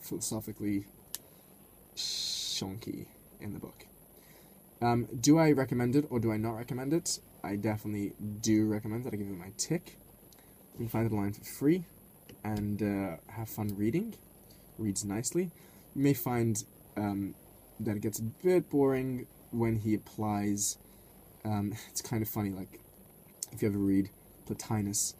philosophically 0.00 0.84
shonky 1.96 3.06
in 3.40 3.52
the 3.52 3.58
book. 3.58 3.86
Um, 4.80 5.06
do 5.20 5.38
I 5.38 5.52
recommend 5.52 5.94
it 5.96 6.06
or 6.10 6.18
do 6.18 6.32
I 6.32 6.36
not 6.36 6.56
recommend 6.56 6.92
it? 6.92 7.20
I 7.44 7.56
definitely 7.56 8.12
do 8.40 8.66
recommend 8.66 9.06
it. 9.06 9.14
I 9.14 9.16
give 9.16 9.26
it 9.26 9.38
my 9.38 9.52
tick. 9.56 9.96
You 10.74 10.78
can 10.78 10.88
find 10.88 11.06
it 11.06 11.14
online 11.14 11.32
for 11.32 11.44
free 11.44 11.84
and 12.44 12.82
uh, 12.82 13.16
have 13.32 13.48
fun 13.48 13.76
reading. 13.76 14.14
Reads 14.78 15.04
nicely. 15.04 15.50
You 15.94 16.02
may 16.02 16.14
find 16.14 16.62
um, 16.96 17.34
that 17.78 17.96
it 17.96 18.02
gets 18.02 18.18
a 18.18 18.22
bit 18.22 18.70
boring 18.70 19.26
when 19.50 19.76
he 19.76 19.94
applies. 19.94 20.78
Um, 21.44 21.74
it's 21.90 22.02
kind 22.02 22.22
of 22.22 22.28
funny, 22.28 22.50
like 22.50 22.80
if 23.52 23.62
you 23.62 23.68
ever 23.68 23.78
read 23.78 24.10
Plotinus, 24.46 25.14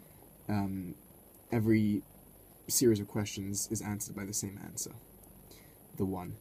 um, 0.48 0.94
every 1.50 2.02
series 2.68 3.00
of 3.00 3.08
questions 3.08 3.68
is 3.70 3.80
answered 3.82 4.16
by 4.16 4.24
the 4.24 4.32
same 4.32 4.58
answer, 4.64 4.92
the 5.96 6.04
one. 6.04 6.36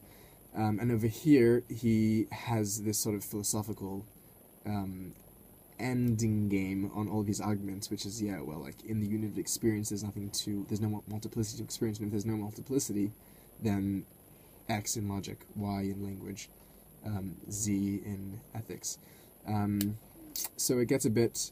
Um, 0.54 0.78
and 0.80 0.92
over 0.92 1.06
here, 1.06 1.62
he 1.68 2.26
has 2.30 2.82
this 2.82 2.98
sort 2.98 3.14
of 3.14 3.24
philosophical 3.24 4.04
um, 4.66 5.14
ending 5.78 6.48
game 6.48 6.90
on 6.94 7.08
all 7.08 7.20
of 7.20 7.26
his 7.26 7.40
arguments, 7.40 7.90
which 7.90 8.04
is, 8.04 8.22
yeah, 8.22 8.40
well, 8.40 8.58
like 8.58 8.82
in 8.84 9.00
the 9.00 9.06
unit 9.06 9.30
of 9.30 9.38
experience, 9.38 9.88
there's 9.88 10.04
nothing 10.04 10.30
to, 10.30 10.64
there's 10.68 10.80
no 10.80 11.02
multiplicity 11.08 11.58
to 11.58 11.64
experience, 11.64 11.98
and 11.98 12.06
if 12.06 12.12
there's 12.12 12.26
no 12.26 12.36
multiplicity, 12.36 13.12
then 13.62 14.04
X 14.68 14.96
in 14.96 15.08
logic, 15.08 15.46
Y 15.56 15.80
in 15.82 16.04
language, 16.04 16.48
um, 17.04 17.34
Z 17.50 17.72
in 18.04 18.40
ethics. 18.54 18.98
Um, 19.46 19.98
so 20.56 20.78
it 20.78 20.86
gets 20.88 21.04
a 21.04 21.10
bit 21.10 21.50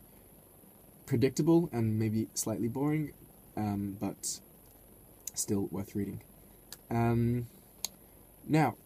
predictable 1.06 1.68
and 1.72 1.98
maybe 1.98 2.28
slightly 2.34 2.68
boring, 2.68 3.12
um, 3.56 3.96
but 4.00 4.40
still 5.34 5.68
worth 5.70 5.94
reading. 5.94 6.22
Um, 6.90 7.46
now, 8.46 8.76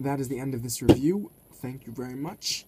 that 0.00 0.20
is 0.20 0.28
the 0.28 0.38
end 0.38 0.54
of 0.54 0.62
this 0.62 0.82
review. 0.82 1.30
Thank 1.54 1.86
you 1.86 1.92
very 1.92 2.14
much. 2.14 2.66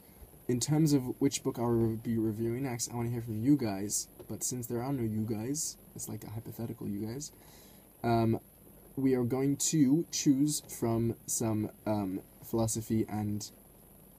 In 0.49 0.61
terms 0.61 0.92
of 0.92 1.03
which 1.21 1.42
book 1.42 1.59
I'll 1.59 1.97
be 1.97 2.19
reviewing 2.19 2.62
next, 2.62 2.92
I 2.92 2.95
want 2.95 3.09
to 3.09 3.12
hear 3.12 3.23
from 3.23 3.42
you 3.42 3.57
guys. 3.57 4.09
But 4.29 4.45
since 4.45 4.66
there 4.66 4.83
are 4.83 4.92
no 4.92 5.03
you 5.03 5.25
guys, 5.25 5.77
it's 5.95 6.09
like 6.09 6.25
a 6.25 6.31
hypothetical 6.31 6.87
you 6.87 7.07
guys, 7.07 7.33
um, 8.05 8.38
we 8.97 9.14
are 9.14 9.25
going 9.25 9.57
to 9.57 10.07
choose 10.12 10.62
from 10.79 11.16
some 11.27 11.71
um, 11.87 12.21
philosophy 12.45 13.05
and 13.09 13.51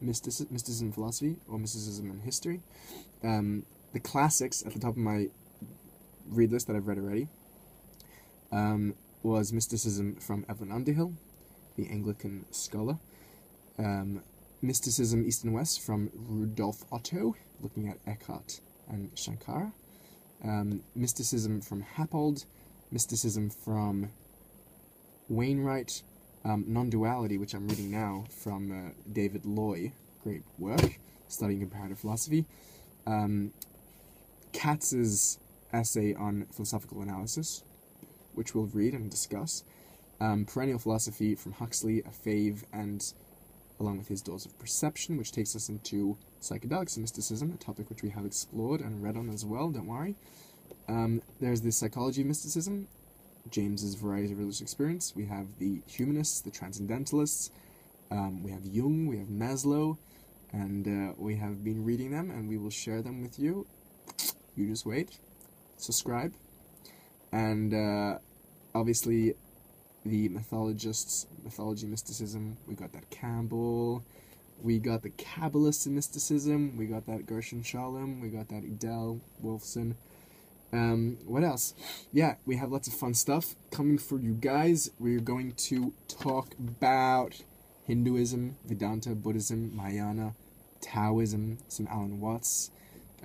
mysticism, 0.02 0.48
mysticism 0.52 0.88
in 0.88 0.94
philosophy, 0.94 1.36
or 1.48 1.58
mysticism 1.58 2.10
and 2.12 2.22
history. 2.22 2.62
Um, 3.24 3.66
the 3.94 4.00
classics 4.00 4.64
at 4.66 4.74
the 4.74 4.80
top 4.80 4.92
of 4.92 4.98
my 4.98 5.28
read 6.30 6.52
list 6.52 6.68
that 6.68 6.76
I've 6.76 6.88
read 6.88 6.98
already 6.98 7.28
um, 8.52 8.96
was 9.24 9.52
Mysticism 9.52 10.16
from 10.16 10.46
Evelyn 10.50 10.72
Underhill, 10.72 11.14
the 11.76 11.90
Anglican 11.90 12.46
scholar. 12.52 12.98
Um, 13.80 14.24
Mysticism 14.62 15.26
East 15.28 15.44
and 15.44 15.54
West 15.54 15.82
from 15.82 16.10
Rudolf 16.16 16.84
Otto, 16.92 17.36
looking 17.62 17.90
at 17.90 17.98
Eckhart 18.08 18.60
and 18.90 19.14
Shankara. 19.16 19.72
Um, 20.44 20.82
mysticism 20.96 21.62
from 21.62 21.82
Happold. 21.82 22.46
Mysticism 22.92 23.50
from 23.50 24.10
Wainwright. 25.30 26.02
Um, 26.48 26.64
Non-duality, 26.66 27.38
which 27.38 27.54
I'm 27.54 27.68
reading 27.68 27.92
now 27.92 28.24
from 28.30 28.72
uh, 28.72 28.92
David 29.12 29.46
Loy, 29.46 29.92
great 30.24 30.44
work, 30.58 30.98
studying 31.28 31.60
comparative 31.60 32.00
philosophy. 32.00 32.46
Um, 33.06 33.52
Katz's 34.54 35.40
essay 35.74 36.14
on 36.14 36.46
philosophical 36.54 37.02
analysis, 37.02 37.64
which 38.34 38.56
we'll 38.56 38.68
read 38.68 38.94
and 38.94 39.12
discuss. 39.12 39.66
Um, 40.22 40.46
Perennial 40.46 40.80
Philosophy 40.80 41.36
from 41.36 41.52
Huxley, 41.52 42.00
a 42.00 42.12
fave, 42.12 42.64
and 42.72 43.04
along 43.78 43.98
with 43.98 44.08
his 44.08 44.22
Doors 44.22 44.46
of 44.46 44.58
Perception, 44.58 45.18
which 45.18 45.34
takes 45.34 45.54
us 45.54 45.68
into 45.68 46.18
psychedelics 46.42 46.96
and 46.96 47.04
mysticism, 47.04 47.52
a 47.52 47.58
topic 47.58 47.90
which 47.90 48.04
we 48.04 48.10
have 48.12 48.26
explored 48.26 48.80
and 48.80 49.04
read 49.04 49.18
on 49.18 49.30
as 49.30 49.44
well, 49.44 49.70
don't 49.70 49.86
worry. 49.86 50.16
Um, 50.88 51.22
there's 51.42 51.60
the 51.60 51.74
Psychology 51.74 52.22
of 52.22 52.28
Mysticism, 52.28 52.88
James's 53.52 53.96
variety 53.96 54.34
of 54.34 54.40
Religious 54.40 54.62
Experience. 54.62 55.14
We 55.16 55.26
have 55.26 55.48
the 55.60 55.82
Humanists, 55.88 56.42
the 56.42 56.52
Transcendentalists, 56.52 57.52
um, 58.10 58.44
we 58.44 58.52
have 58.52 58.66
Jung, 58.66 59.08
we 59.08 59.18
have 59.18 59.28
Maslow, 59.28 59.98
and 60.54 60.88
uh, 60.88 61.14
we 61.18 61.36
have 61.36 61.64
been 61.64 61.84
reading 61.84 62.12
them, 62.12 62.32
and 62.32 62.48
we 62.48 62.58
will 62.58 62.70
share 62.70 63.02
them 63.02 63.22
with 63.22 63.38
you. 63.38 63.66
You 64.56 64.68
just 64.68 64.86
wait, 64.86 65.20
subscribe, 65.78 66.34
and 67.32 67.74
uh, 67.74 68.20
obviously 68.74 69.34
the 70.06 70.30
mythologists, 70.30 71.28
mythology 71.44 71.86
mysticism. 71.86 72.58
We 72.68 72.76
got 72.76 72.94
that 72.94 73.10
Campbell. 73.10 74.04
We 74.64 74.80
got 74.80 75.04
the 75.04 75.12
Kabbalists 75.12 75.86
in 75.86 75.94
mysticism. 75.94 76.78
We 76.78 76.88
got 76.88 77.06
that 77.08 77.26
Gershom 77.26 77.62
Scholem. 77.62 78.22
We 78.22 78.30
got 78.30 78.48
that 78.50 78.64
Idel 78.64 79.20
Wolfson. 79.44 79.96
Um, 80.74 81.18
what 81.26 81.44
else? 81.44 81.74
Yeah, 82.12 82.36
we 82.46 82.58
have 82.58 82.72
lots 82.72 82.88
of 82.88 82.94
fun 82.94 83.14
stuff 83.14 83.56
coming 83.72 83.98
for 83.98 84.20
you 84.20 84.34
guys. 84.34 84.92
We're 85.00 85.20
going 85.22 85.54
to 85.54 85.94
talk 86.08 86.50
about 86.60 87.42
Hinduism, 87.86 88.58
Vedanta, 88.66 89.16
Buddhism, 89.16 89.76
Mahayana, 89.76 90.34
Taoism, 90.82 91.60
some 91.70 91.88
Alan 91.88 92.20
Watts, 92.20 92.72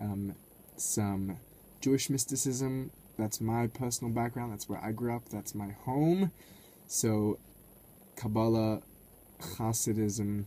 um, 0.00 0.34
some 0.76 1.38
Jewish 1.80 2.08
mysticism. 2.08 2.92
That's 3.18 3.40
my 3.40 3.66
personal 3.66 4.12
background. 4.12 4.52
That's 4.52 4.68
where 4.68 4.82
I 4.82 4.92
grew 4.92 5.14
up. 5.14 5.28
That's 5.28 5.54
my 5.54 5.72
home. 5.84 6.30
So, 6.86 7.38
Kabbalah, 8.16 8.82
Hasidism. 9.40 10.44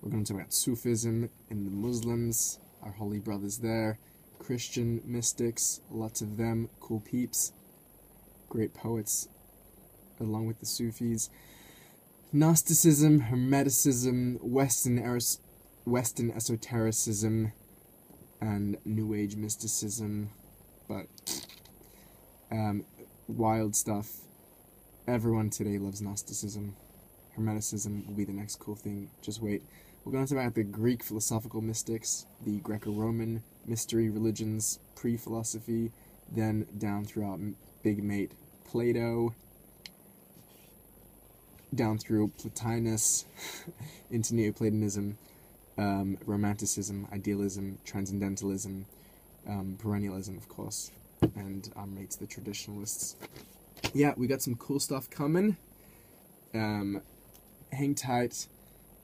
We're 0.00 0.10
going 0.10 0.24
to 0.24 0.32
talk 0.32 0.40
about 0.40 0.54
Sufism 0.54 1.30
and 1.50 1.66
the 1.66 1.70
Muslims, 1.70 2.60
our 2.82 2.92
holy 2.92 3.18
brothers 3.18 3.58
there. 3.58 3.98
Christian 4.46 5.02
mystics, 5.04 5.80
lots 5.90 6.20
of 6.20 6.36
them, 6.36 6.68
cool 6.78 7.00
peeps, 7.00 7.50
great 8.48 8.72
poets, 8.74 9.26
along 10.20 10.46
with 10.46 10.60
the 10.60 10.66
Sufis. 10.66 11.30
Gnosticism, 12.32 13.22
Hermeticism, 13.22 14.40
Western, 14.40 15.20
Western 15.84 16.30
esotericism, 16.30 17.52
and 18.40 18.76
New 18.84 19.14
Age 19.14 19.34
mysticism, 19.34 20.30
but 20.88 21.06
um, 22.52 22.84
wild 23.26 23.74
stuff. 23.74 24.12
Everyone 25.08 25.50
today 25.50 25.78
loves 25.78 26.00
Gnosticism. 26.00 26.76
Hermeticism 27.36 28.06
will 28.06 28.14
be 28.14 28.24
the 28.24 28.32
next 28.32 28.60
cool 28.60 28.76
thing. 28.76 29.10
Just 29.22 29.42
wait. 29.42 29.64
We're 30.04 30.12
going 30.12 30.24
to 30.24 30.32
talk 30.32 30.40
about 30.40 30.54
the 30.54 30.62
Greek 30.62 31.02
philosophical 31.02 31.60
mystics, 31.60 32.26
the 32.44 32.60
Greco-Roman 32.60 33.42
mystery 33.66 34.08
religions, 34.08 34.78
pre-philosophy, 34.94 35.92
then 36.30 36.66
down 36.78 37.04
throughout 37.04 37.40
Big 37.82 38.02
Mate 38.02 38.32
Plato, 38.64 39.34
down 41.74 41.98
through 41.98 42.28
Plotinus, 42.38 43.24
into 44.10 44.34
Neoplatonism, 44.34 45.18
um, 45.78 46.18
Romanticism, 46.26 47.06
Idealism, 47.12 47.78
Transcendentalism, 47.84 48.86
um, 49.48 49.78
Perennialism, 49.80 50.36
of 50.36 50.48
course, 50.48 50.90
and 51.34 51.70
our 51.76 51.86
mates, 51.86 52.16
the 52.16 52.26
Traditionalists. 52.26 53.16
Yeah, 53.92 54.14
we 54.16 54.26
got 54.26 54.42
some 54.42 54.54
cool 54.56 54.80
stuff 54.80 55.08
coming. 55.10 55.56
Um, 56.54 57.02
hang 57.72 57.94
tight. 57.94 58.46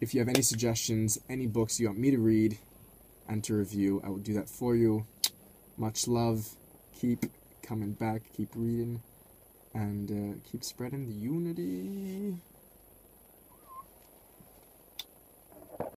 If 0.00 0.14
you 0.14 0.20
have 0.20 0.28
any 0.28 0.42
suggestions, 0.42 1.18
any 1.28 1.46
books 1.46 1.78
you 1.78 1.86
want 1.86 1.98
me 1.98 2.10
to 2.10 2.18
read 2.18 2.58
and 3.28 3.42
to 3.44 3.54
review, 3.54 4.00
I 4.04 4.08
will 4.08 4.18
do 4.18 4.34
that 4.34 4.48
for 4.48 4.74
you. 4.74 5.06
Much 5.76 6.06
love. 6.06 6.48
Keep 7.00 7.26
coming 7.62 7.92
back, 7.92 8.22
keep 8.36 8.50
reading, 8.54 9.02
and 9.74 10.10
uh, 10.10 10.38
keep 10.50 10.62
spreading 10.62 11.06
the 11.06 11.12
unity. 11.12 12.36